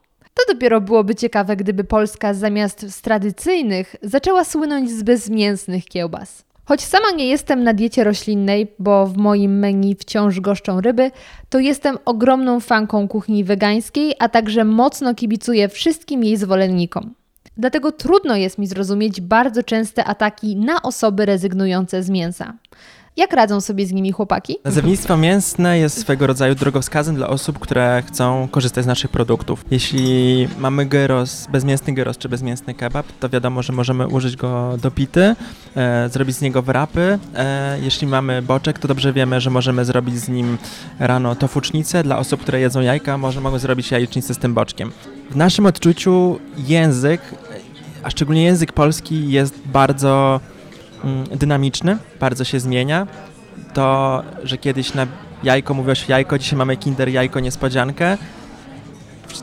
To 0.48 0.54
dopiero 0.54 0.82
byłoby 0.82 1.16
ciekawe, 1.16 1.56
gdyby 1.56 1.84
Polska 1.84 2.34
zamiast 2.34 2.92
z 2.92 3.02
tradycyjnych 3.02 3.96
zaczęła 4.02 4.44
słynąć 4.44 4.92
z 4.92 5.04
bezmięsnych 5.04 5.86
kiełbas. 5.86 6.44
Choć 6.66 6.82
sama 6.82 7.12
nie 7.16 7.28
jestem 7.28 7.64
na 7.64 7.74
diecie 7.74 8.04
roślinnej, 8.04 8.68
bo 8.80 9.08
w 9.08 9.18
moim 9.18 9.60
menu 9.60 9.96
wciąż 9.96 10.40
goszczą 10.40 10.82
ryby, 10.82 11.12
to 11.50 11.60
jestem 11.60 11.98
ogromną 12.06 12.60
fanką 12.60 13.08
kuchni 13.08 13.44
wegańskiej, 13.44 14.16
a 14.20 14.30
także 14.30 14.66
mocno 14.66 15.16
kibicuję 15.16 15.70
wszystkim 15.70 16.24
jej 16.24 16.38
zwolennikom. 16.38 17.14
Dlatego 17.58 17.92
trudno 17.92 18.36
jest 18.36 18.58
mi 18.58 18.68
zrozumieć 18.68 19.22
bardzo 19.22 19.64
częste 19.64 20.06
ataki 20.06 20.56
na 20.56 20.82
osoby 20.82 21.26
rezygnujące 21.26 22.04
z 22.04 22.10
mięsa. 22.10 22.54
Jak 23.17 23.34
radzą 23.34 23.62
sobie 23.62 23.86
z 23.86 23.91
nimi 23.91 24.12
chłopaki? 24.12 24.58
Nazewnictwo 24.65 25.17
mięsne 25.17 25.80
jest 25.80 26.00
swego 26.00 26.28
rodzaju 26.28 26.56
drogowskazem 26.56 27.15
dla 27.15 27.28
osób, 27.28 27.60
które 27.60 28.04
chcą 28.08 28.47
korzystać 28.52 28.84
z 28.84 28.88
naszych 28.88 29.12
produktów. 29.12 29.65
Jeśli 29.71 30.47
mamy 30.60 30.86
gyros, 30.86 31.47
bezmięsny 31.52 31.93
gyros 31.93 32.17
czy 32.17 32.30
bezmięsny 32.30 32.74
kebab, 32.74 33.06
to 33.19 33.30
wiadomo, 33.30 33.63
że 33.63 33.74
możemy 33.74 34.08
użyć 34.08 34.36
go 34.36 34.78
do 34.82 34.91
pity, 34.91 35.36
e, 35.76 36.10
zrobić 36.10 36.36
z 36.36 36.41
niego 36.41 36.62
wrapy. 36.62 37.19
E, 37.36 37.80
jeśli 37.82 38.08
mamy 38.08 38.41
boczek, 38.41 38.80
to 38.80 38.88
dobrze 38.88 39.13
wiemy, 39.13 39.41
że 39.41 39.50
możemy 39.50 39.86
zrobić 39.86 40.19
z 40.19 40.30
nim 40.30 40.58
rano 41.00 41.36
tofucznicę. 41.36 42.04
Dla 42.04 42.17
osób, 42.17 42.41
które 42.41 42.60
jedzą 42.60 42.82
jajka, 42.82 43.17
może 43.17 43.41
mogą 43.41 43.60
zrobić 43.60 43.91
jajecznicę 43.91 44.34
z 44.34 44.38
tym 44.38 44.54
boczkiem. 44.54 44.91
W 45.32 45.36
naszym 45.36 45.65
odczuciu 45.65 46.39
język, 46.58 47.21
a 48.04 48.10
szczególnie 48.10 48.43
język 48.43 48.74
polski 48.74 49.32
jest 49.32 49.60
bardzo 49.65 50.39
dynamiczny, 51.36 51.98
bardzo 52.20 52.44
się 52.44 52.60
zmienia. 52.60 53.08
To, 53.74 54.24
że 54.44 54.58
kiedyś 54.58 54.94
na 54.94 55.08
jajko 55.44 55.74
mówiło 55.74 55.96
się 55.96 56.06
jajko, 56.08 56.38
dzisiaj 56.38 56.58
mamy 56.58 56.78
kinder 56.78 57.10
jajko 57.10 57.40
niespodziankę. 57.40 58.18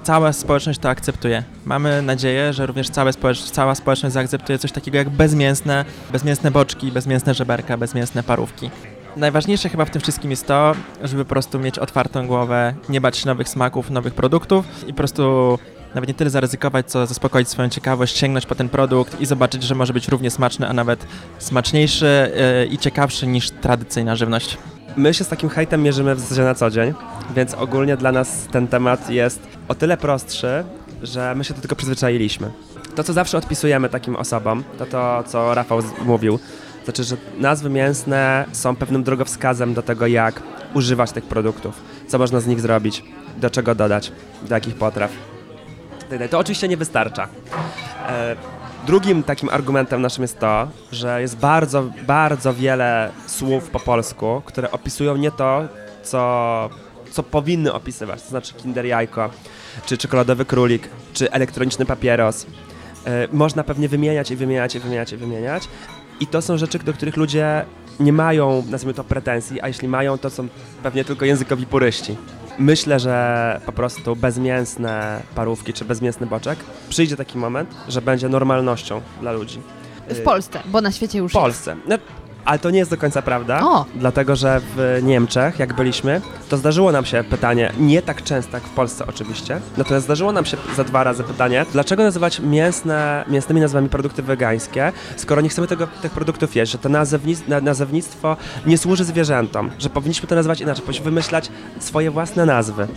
Cała 0.02 0.32
społeczność 0.32 0.78
to 0.78 0.88
akceptuje. 0.88 1.42
Mamy 1.64 2.02
nadzieję, 2.02 2.52
że 2.52 2.66
również 2.66 2.90
całe 2.90 3.12
społecz 3.12 3.42
cała 3.42 3.74
społeczność 3.74 4.12
zaakceptuje 4.12 4.58
coś 4.58 4.72
takiego 4.72 4.98
jak 4.98 5.10
bezmięsne, 5.10 5.84
bezmięsne 6.12 6.50
boczki, 6.50 6.92
bezmięsne 6.92 7.34
żeberka, 7.34 7.76
bezmięsne 7.76 8.22
parówki. 8.22 8.70
Najważniejsze 9.16 9.68
chyba 9.68 9.84
w 9.84 9.90
tym 9.90 10.02
wszystkim 10.02 10.30
jest 10.30 10.46
to, 10.46 10.72
żeby 11.04 11.24
po 11.24 11.28
prostu 11.28 11.58
mieć 11.58 11.78
otwartą 11.78 12.26
głowę, 12.26 12.74
nie 12.88 13.00
bać 13.00 13.16
się 13.16 13.26
nowych 13.26 13.48
smaków, 13.48 13.90
nowych 13.90 14.14
produktów 14.14 14.66
i 14.86 14.92
po 14.92 14.96
prostu 14.96 15.58
nawet 15.94 16.08
nie 16.08 16.14
tyle 16.14 16.30
zaryzykować, 16.30 16.90
co 16.90 17.06
zaspokoić 17.06 17.48
swoją 17.48 17.68
ciekawość, 17.68 18.18
sięgnąć 18.18 18.46
po 18.46 18.54
ten 18.54 18.68
produkt 18.68 19.20
i 19.20 19.26
zobaczyć, 19.26 19.62
że 19.62 19.74
może 19.74 19.92
być 19.92 20.08
równie 20.08 20.30
smaczny, 20.30 20.68
a 20.68 20.72
nawet 20.72 21.06
smaczniejszy 21.38 22.32
yy, 22.60 22.66
i 22.66 22.78
ciekawszy 22.78 23.26
niż 23.26 23.50
tradycyjna 23.50 24.16
żywność. 24.16 24.58
My 24.96 25.14
się 25.14 25.24
z 25.24 25.28
takim 25.28 25.48
hejtem 25.48 25.82
mierzymy 25.82 26.14
w 26.14 26.20
zasadzie 26.20 26.42
na 26.42 26.54
co 26.54 26.70
dzień, 26.70 26.94
więc 27.36 27.54
ogólnie 27.54 27.96
dla 27.96 28.12
nas 28.12 28.46
ten 28.52 28.68
temat 28.68 29.10
jest 29.10 29.40
o 29.68 29.74
tyle 29.74 29.96
prostszy, 29.96 30.64
że 31.02 31.34
my 31.34 31.44
się 31.44 31.54
do 31.54 31.60
tego 31.60 31.76
przyzwyczailiśmy. 31.76 32.50
To, 32.94 33.04
co 33.04 33.12
zawsze 33.12 33.38
odpisujemy 33.38 33.88
takim 33.88 34.16
osobom, 34.16 34.64
to 34.78 34.86
to, 34.86 35.24
co 35.26 35.54
Rafał 35.54 35.78
mówił, 36.04 36.38
znaczy, 36.88 37.04
że 37.04 37.16
nazwy 37.38 37.70
mięsne 37.70 38.44
są 38.52 38.76
pewnym 38.76 39.02
drogowskazem 39.02 39.74
do 39.74 39.82
tego, 39.82 40.06
jak 40.06 40.42
używać 40.74 41.12
tych 41.12 41.24
produktów, 41.24 41.80
co 42.08 42.18
można 42.18 42.40
z 42.40 42.46
nich 42.46 42.60
zrobić, 42.60 43.04
do 43.36 43.50
czego 43.50 43.74
dodać, 43.74 44.12
do 44.42 44.54
jakich 44.54 44.74
potraw. 44.74 45.10
To 46.30 46.38
oczywiście 46.38 46.68
nie 46.68 46.76
wystarcza. 46.76 47.28
E, 48.08 48.36
Drugim 48.86 49.22
takim 49.22 49.48
argumentem 49.48 50.02
naszym 50.02 50.22
jest 50.22 50.38
to, 50.38 50.68
że 50.92 51.20
jest 51.20 51.36
bardzo, 51.36 51.84
bardzo 52.06 52.54
wiele 52.54 53.10
słów 53.26 53.70
po 53.70 53.80
polsku, 53.80 54.42
które 54.44 54.70
opisują 54.70 55.16
nie 55.16 55.30
to, 55.30 55.62
co, 56.02 56.70
co 57.10 57.22
powinny 57.22 57.72
opisywać, 57.72 58.22
to 58.22 58.28
znaczy 58.28 58.54
kinder 58.54 58.86
jajko, 58.86 59.30
czy 59.86 59.98
czekoladowy 59.98 60.44
królik, 60.44 60.88
czy 61.12 61.32
elektroniczny 61.32 61.86
papieros. 61.86 62.46
E, 63.06 63.28
Można 63.32 63.64
pewnie 63.64 63.88
wymieniać 63.88 64.30
i 64.30 64.36
wymieniać 64.36 64.74
i 64.74 64.80
wymieniać 64.80 65.12
i 65.12 65.16
wymieniać. 65.16 65.68
I 66.20 66.26
to 66.26 66.42
są 66.42 66.56
rzeczy, 66.56 66.78
do 66.78 66.92
których 66.92 67.16
ludzie 67.16 67.64
nie 68.00 68.12
mają, 68.12 68.64
nazwijmy 68.70 68.94
to, 68.94 69.04
pretensji, 69.04 69.60
a 69.60 69.68
jeśli 69.68 69.88
mają, 69.88 70.18
to 70.18 70.30
są 70.30 70.48
pewnie 70.82 71.04
tylko 71.04 71.24
językowi 71.24 71.66
puryści. 71.66 72.16
Myślę, 72.58 73.00
że 73.00 73.60
po 73.66 73.72
prostu 73.72 74.16
bezmięsne 74.16 75.22
parówki 75.34 75.72
czy 75.72 75.84
bezmięsny 75.84 76.26
boczek 76.26 76.58
przyjdzie 76.88 77.16
taki 77.16 77.38
moment, 77.38 77.74
że 77.88 78.02
będzie 78.02 78.28
normalnością 78.28 79.00
dla 79.20 79.32
ludzi. 79.32 79.60
W 80.08 80.22
Polsce, 80.22 80.60
bo 80.66 80.80
na 80.80 80.92
świecie 80.92 81.18
już 81.18 81.32
W 81.32 81.34
Polsce. 81.34 81.76
No, 81.88 81.98
ale 82.48 82.58
to 82.58 82.70
nie 82.70 82.78
jest 82.78 82.90
do 82.90 82.96
końca 82.96 83.22
prawda, 83.22 83.60
O! 83.62 83.84
dlatego 83.94 84.36
że 84.36 84.60
w 84.76 84.98
Niemczech, 85.02 85.58
jak 85.58 85.72
byliśmy, 85.74 86.20
to 86.48 86.56
zdarzyło 86.56 86.92
nam 86.92 87.04
się 87.04 87.24
pytanie, 87.24 87.72
nie 87.78 88.02
tak 88.02 88.22
często 88.22 88.56
jak 88.56 88.62
w 88.64 88.70
Polsce 88.70 89.06
oczywiście, 89.06 89.60
natomiast 89.76 90.04
zdarzyło 90.06 90.32
nam 90.32 90.44
się 90.44 90.56
za 90.76 90.84
dwa 90.84 91.04
razy 91.04 91.24
pytanie, 91.24 91.66
dlaczego 91.72 92.02
nazywać 92.02 92.40
mięsne, 92.40 93.24
mięsnymi 93.28 93.60
nazwami 93.60 93.88
produkty 93.88 94.22
wegańskie, 94.22 94.92
skoro 95.16 95.40
nie 95.40 95.48
chcemy 95.48 95.66
tego, 95.66 95.86
tych 95.86 96.12
produktów 96.12 96.56
jeść, 96.56 96.72
że 96.72 96.78
to 96.78 96.88
nazewnic, 96.88 97.48
na- 97.48 97.60
nazewnictwo 97.60 98.36
nie 98.66 98.78
służy 98.78 99.04
zwierzętom, 99.04 99.70
że 99.78 99.90
powinniśmy 99.90 100.28
to 100.28 100.34
nazywać 100.34 100.60
inaczej, 100.60 100.82
powinniśmy 100.82 101.04
wymyślać 101.04 101.50
swoje 101.78 102.10
własne 102.10 102.46
nazwy. 102.46 102.88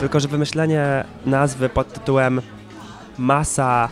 Tylko, 0.00 0.20
że 0.20 0.28
wymyślenie 0.28 1.04
nazwy 1.26 1.68
pod 1.68 1.92
tytułem 1.92 2.40
masa 3.18 3.88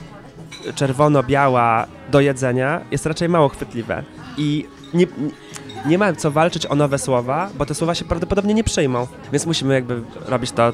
czerwono-biała 0.74 1.86
do 2.10 2.20
jedzenia 2.20 2.80
jest 2.90 3.06
raczej 3.06 3.28
mało 3.28 3.48
chwytliwe. 3.48 4.02
I 4.36 4.66
nie, 4.94 5.06
nie, 5.86 5.98
ma 5.98 6.12
co 6.12 6.30
walczyć 6.30 6.66
o 6.66 6.74
nowe 6.74 6.98
słowa, 6.98 7.50
bo 7.58 7.66
te 7.66 7.74
słowa 7.74 7.94
się 7.94 8.04
prawdopodobnie 8.04 8.54
nie 8.54 8.64
przyjmą. 8.64 9.06
Więc 9.32 9.46
musimy 9.46 9.74
jakby 9.74 10.02
robić 10.26 10.52
to 10.52 10.72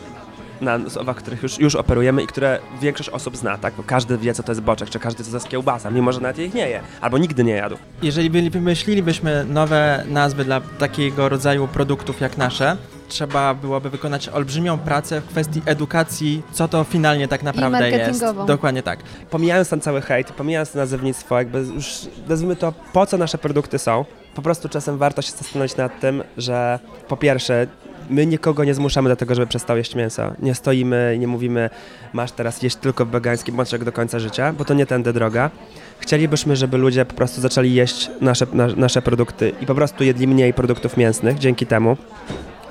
na 0.61 0.90
słowach, 0.90 1.16
których 1.16 1.42
już, 1.42 1.59
już 1.59 1.74
operujemy 1.74 2.22
i 2.22 2.26
które 2.26 2.59
większość 2.80 3.09
osób 3.09 3.37
zna, 3.37 3.59
tak? 3.59 3.74
Bo 3.74 3.83
każdy 3.83 4.18
wie, 4.18 4.35
co 4.35 4.42
to 4.42 4.52
jest 4.52 4.61
boczek, 4.61 4.90
czy 4.90 4.98
każdy 4.98 5.24
co 5.24 5.30
to 5.30 5.37
jest 5.37 5.48
kiełbasa, 5.48 5.90
mimo 5.90 6.12
że 6.12 6.20
nawet 6.20 6.38
ich 6.38 6.54
nie 6.54 6.68
je, 6.68 6.80
albo 7.00 7.18
nigdy 7.18 7.44
nie 7.44 7.52
jadł. 7.52 7.76
Jeżeli 8.02 8.50
wymyślilibyśmy 8.50 9.44
nowe 9.44 10.04
nazwy 10.09 10.44
dla 10.44 10.61
takiego 10.61 11.28
rodzaju 11.28 11.68
produktów 11.68 12.20
jak 12.20 12.38
nasze, 12.38 12.76
trzeba 13.10 13.54
byłoby 13.54 13.90
wykonać 13.90 14.28
olbrzymią 14.28 14.78
pracę 14.78 15.20
w 15.20 15.26
kwestii 15.26 15.62
edukacji, 15.66 16.42
co 16.52 16.68
to 16.68 16.84
finalnie 16.84 17.28
tak 17.28 17.42
naprawdę 17.42 17.90
jest. 17.90 18.24
Dokładnie 18.46 18.82
tak. 18.82 18.98
Pomijając 19.30 19.68
ten 19.68 19.80
cały 19.80 20.00
hejt, 20.00 20.32
pomijając 20.32 20.74
nazewnictwo, 20.74 21.38
jakby 21.38 21.58
już 21.58 22.08
nazwijmy 22.28 22.56
to, 22.56 22.72
po 22.92 23.06
co 23.06 23.18
nasze 23.18 23.38
produkty 23.38 23.78
są, 23.78 24.04
po 24.34 24.42
prostu 24.42 24.68
czasem 24.68 24.98
warto 24.98 25.22
się 25.22 25.32
zastanowić 25.32 25.76
nad 25.76 26.00
tym, 26.00 26.22
że 26.36 26.78
po 27.08 27.16
pierwsze, 27.16 27.66
my 28.10 28.26
nikogo 28.26 28.64
nie 28.64 28.74
zmuszamy 28.74 29.08
do 29.08 29.16
tego, 29.16 29.34
żeby 29.34 29.46
przestał 29.46 29.76
jeść 29.76 29.94
mięso. 29.94 30.32
Nie 30.38 30.54
stoimy 30.54 31.12
i 31.16 31.18
nie 31.18 31.26
mówimy, 31.26 31.70
masz 32.12 32.32
teraz 32.32 32.62
jeść 32.62 32.76
tylko 32.76 33.06
wegański 33.06 33.52
bączek 33.52 33.84
do 33.84 33.92
końca 33.92 34.18
życia, 34.18 34.52
bo 34.52 34.64
to 34.64 34.74
nie 34.74 34.86
tędy 34.86 35.12
droga. 35.12 35.50
Chcielibyśmy, 35.98 36.56
żeby 36.56 36.78
ludzie 36.78 37.04
po 37.04 37.14
prostu 37.14 37.40
zaczęli 37.40 37.74
jeść 37.74 38.10
nasze, 38.20 38.46
na, 38.52 38.66
nasze 38.66 39.02
produkty 39.02 39.52
i 39.60 39.66
po 39.66 39.74
prostu 39.74 40.04
jedli 40.04 40.28
mniej 40.28 40.54
produktów 40.54 40.96
mięsnych 40.96 41.38
dzięki 41.38 41.66
temu. 41.66 41.96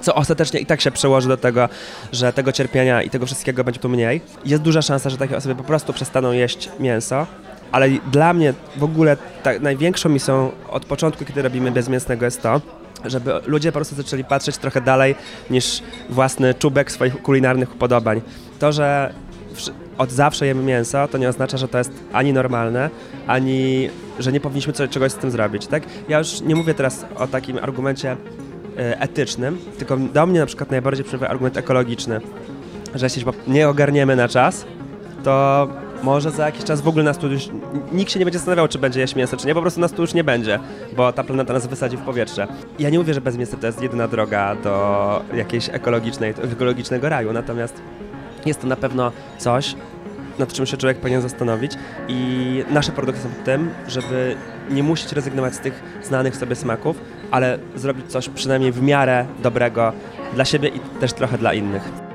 Co 0.01 0.15
ostatecznie 0.15 0.59
i 0.59 0.65
tak 0.65 0.81
się 0.81 0.91
przełoży 0.91 1.27
do 1.27 1.37
tego, 1.37 1.69
że 2.11 2.33
tego 2.33 2.51
cierpienia 2.51 3.01
i 3.01 3.09
tego 3.09 3.25
wszystkiego 3.25 3.63
będzie 3.63 3.79
tu 3.79 3.89
mniej. 3.89 4.21
Jest 4.45 4.63
duża 4.63 4.81
szansa, 4.81 5.09
że 5.09 5.17
takie 5.17 5.37
osoby 5.37 5.55
po 5.55 5.63
prostu 5.63 5.93
przestaną 5.93 6.31
jeść 6.31 6.69
mięso. 6.79 7.27
Ale 7.71 7.89
dla 7.89 8.33
mnie 8.33 8.53
w 8.77 8.83
ogóle 8.83 9.17
tak, 9.43 9.61
największą 9.61 10.09
misją 10.09 10.51
od 10.69 10.85
początku, 10.85 11.25
kiedy 11.25 11.41
robimy 11.41 11.71
bezmięsnego 11.71 12.25
jest 12.25 12.41
to, 12.41 12.61
żeby 13.05 13.31
ludzie 13.45 13.71
po 13.71 13.75
prostu 13.75 13.95
zaczęli 13.95 14.23
patrzeć 14.23 14.57
trochę 14.57 14.81
dalej 14.81 15.15
niż 15.49 15.81
własny 16.09 16.53
czubek 16.53 16.91
swoich 16.91 17.21
kulinarnych 17.21 17.75
upodobań. 17.75 18.21
To, 18.59 18.71
że 18.71 19.13
od 19.97 20.11
zawsze 20.11 20.47
jemy 20.47 20.63
mięso, 20.63 21.07
to 21.07 21.17
nie 21.17 21.29
oznacza, 21.29 21.57
że 21.57 21.67
to 21.67 21.77
jest 21.77 21.91
ani 22.13 22.33
normalne, 22.33 22.89
ani 23.27 23.89
że 24.19 24.31
nie 24.31 24.39
powinniśmy 24.39 24.73
czegoś 24.73 25.11
z 25.11 25.15
tym 25.15 25.31
zrobić, 25.31 25.67
tak? 25.67 25.83
Ja 26.09 26.17
już 26.17 26.41
nie 26.41 26.55
mówię 26.55 26.73
teraz 26.73 27.05
o 27.15 27.27
takim 27.27 27.57
argumencie 27.57 28.17
etycznym, 28.79 29.57
tylko 29.77 29.97
do 29.97 30.25
mnie 30.25 30.39
na 30.39 30.45
przykład 30.45 30.71
najbardziej 30.71 31.05
przemawia 31.05 31.27
argument 31.27 31.57
ekologiczny, 31.57 32.21
że 32.95 33.05
jeśli 33.05 33.23
nie 33.47 33.69
ogarniemy 33.69 34.15
na 34.15 34.27
czas, 34.27 34.65
to 35.23 35.67
może 36.03 36.31
za 36.31 36.45
jakiś 36.45 36.63
czas 36.63 36.81
w 36.81 36.87
ogóle 36.87 37.03
nas 37.03 37.17
tu 37.17 37.27
już, 37.27 37.49
nikt 37.91 38.11
się 38.11 38.19
nie 38.19 38.25
będzie 38.25 38.39
zastanawiał, 38.39 38.67
czy 38.67 38.79
będzie 38.79 38.99
jeść 38.99 39.15
mięso, 39.15 39.37
czy 39.37 39.47
nie, 39.47 39.53
po 39.53 39.61
prostu 39.61 39.79
nas 39.79 39.91
tu 39.91 40.01
już 40.01 40.13
nie 40.13 40.23
będzie, 40.23 40.59
bo 40.95 41.13
ta 41.13 41.23
planeta 41.23 41.53
nas 41.53 41.67
wysadzi 41.67 41.97
w 41.97 42.01
powietrze. 42.01 42.47
Ja 42.79 42.89
nie 42.89 42.99
mówię, 42.99 43.13
że 43.13 43.21
bez 43.21 43.37
mięsa 43.37 43.57
to 43.57 43.67
jest 43.67 43.81
jedyna 43.81 44.07
droga 44.07 44.55
do 44.55 45.21
jakiejś 45.35 45.69
ekologicznej, 45.69 46.33
ekologicznego 46.51 47.09
raju, 47.09 47.33
natomiast 47.33 47.81
Jest 48.45 48.61
to 48.61 48.67
na 48.67 48.75
pewno 48.75 49.11
coś, 49.37 49.75
nad 50.39 50.53
czym 50.53 50.65
się 50.65 50.77
człowiek 50.77 50.97
powinien 50.97 51.21
zastanowić 51.21 51.71
i 52.07 52.63
nasze 52.69 52.91
produkty 52.91 53.21
są 53.21 53.29
tym, 53.45 53.69
żeby 53.87 54.35
nie 54.69 54.83
musieć 54.83 55.11
rezygnować 55.11 55.55
z 55.55 55.59
tych 55.59 55.83
znanych 56.03 56.35
sobie 56.35 56.55
smaków, 56.55 57.01
ale 57.31 57.59
zrobić 57.75 58.05
coś 58.07 58.29
przynajmniej 58.29 58.71
w 58.71 58.81
miarę 58.81 59.25
dobrego 59.43 59.93
dla 60.33 60.45
siebie 60.45 60.69
i 60.69 60.79
też 60.99 61.13
trochę 61.13 61.37
dla 61.37 61.53
innych. 61.53 62.09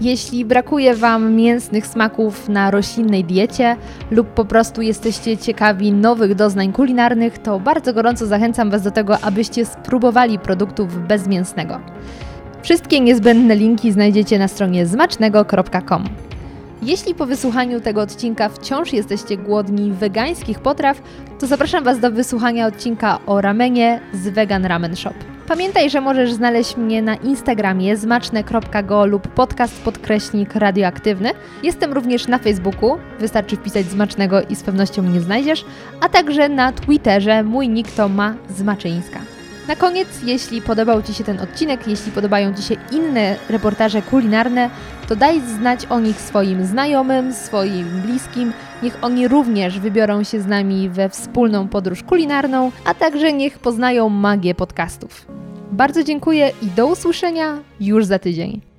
Jeśli 0.00 0.44
brakuje 0.44 0.94
Wam 0.94 1.34
mięsnych 1.34 1.86
smaków 1.86 2.48
na 2.48 2.70
roślinnej 2.70 3.24
diecie 3.24 3.76
lub 4.10 4.28
po 4.28 4.44
prostu 4.44 4.82
jesteście 4.82 5.36
ciekawi 5.36 5.92
nowych 5.92 6.34
doznań 6.34 6.72
kulinarnych, 6.72 7.38
to 7.38 7.60
bardzo 7.60 7.92
gorąco 7.94 8.26
zachęcam 8.26 8.70
Was 8.70 8.82
do 8.82 8.90
tego, 8.90 9.20
abyście 9.20 9.64
spróbowali 9.64 10.38
produktów 10.38 11.06
bezmięsnego. 11.08 11.80
Wszystkie 12.62 13.00
niezbędne 13.00 13.56
linki 13.56 13.92
znajdziecie 13.92 14.38
na 14.38 14.48
stronie 14.48 14.86
zmacznego.com. 14.86 16.29
Jeśli 16.82 17.14
po 17.14 17.26
wysłuchaniu 17.26 17.80
tego 17.80 18.00
odcinka 18.00 18.48
wciąż 18.48 18.92
jesteście 18.92 19.36
głodni 19.36 19.92
wegańskich 19.92 20.58
potraw, 20.58 21.02
to 21.38 21.46
zapraszam 21.46 21.84
Was 21.84 22.00
do 22.00 22.10
wysłuchania 22.10 22.66
odcinka 22.66 23.18
o 23.26 23.40
ramenie 23.40 24.00
z 24.12 24.28
Vegan 24.28 24.64
Ramen 24.64 24.96
Shop. 24.96 25.14
Pamiętaj, 25.48 25.90
że 25.90 26.00
możesz 26.00 26.32
znaleźć 26.32 26.76
mnie 26.76 27.02
na 27.02 27.14
Instagramie 27.14 27.96
zmaczne.go 27.96 29.06
lub 29.06 29.28
podcast 29.28 29.82
podkreśnik 29.82 30.54
radioaktywny. 30.54 31.30
Jestem 31.62 31.92
również 31.92 32.28
na 32.28 32.38
Facebooku, 32.38 32.98
wystarczy 33.18 33.56
wpisać 33.56 33.86
Zmacznego 33.86 34.42
i 34.42 34.56
z 34.56 34.62
pewnością 34.62 35.02
mnie 35.02 35.20
znajdziesz, 35.20 35.64
a 36.00 36.08
także 36.08 36.48
na 36.48 36.72
Twitterze 36.72 37.42
mój 37.42 37.68
nick 37.68 37.92
to 37.92 38.08
ma 38.08 38.34
Zmaczyńska. 38.48 39.39
Na 39.70 39.76
koniec, 39.76 40.08
jeśli 40.24 40.62
podobał 40.62 41.02
Ci 41.02 41.14
się 41.14 41.24
ten 41.24 41.40
odcinek, 41.40 41.88
jeśli 41.88 42.12
podobają 42.12 42.54
Ci 42.54 42.62
się 42.62 42.74
inne 42.92 43.36
reportaże 43.48 44.02
kulinarne, 44.02 44.70
to 45.08 45.16
daj 45.16 45.40
znać 45.40 45.86
o 45.86 46.00
nich 46.00 46.20
swoim 46.20 46.66
znajomym, 46.66 47.32
swoim 47.32 48.00
bliskim. 48.00 48.52
Niech 48.82 48.98
oni 49.02 49.28
również 49.28 49.80
wybiorą 49.80 50.24
się 50.24 50.40
z 50.40 50.46
nami 50.46 50.88
we 50.88 51.08
wspólną 51.08 51.68
podróż 51.68 52.02
kulinarną, 52.02 52.72
a 52.84 52.94
także 52.94 53.32
niech 53.32 53.58
poznają 53.58 54.08
magię 54.08 54.54
podcastów. 54.54 55.26
Bardzo 55.72 56.04
dziękuję 56.04 56.52
i 56.62 56.66
do 56.66 56.86
usłyszenia 56.86 57.58
już 57.80 58.04
za 58.04 58.18
tydzień. 58.18 58.69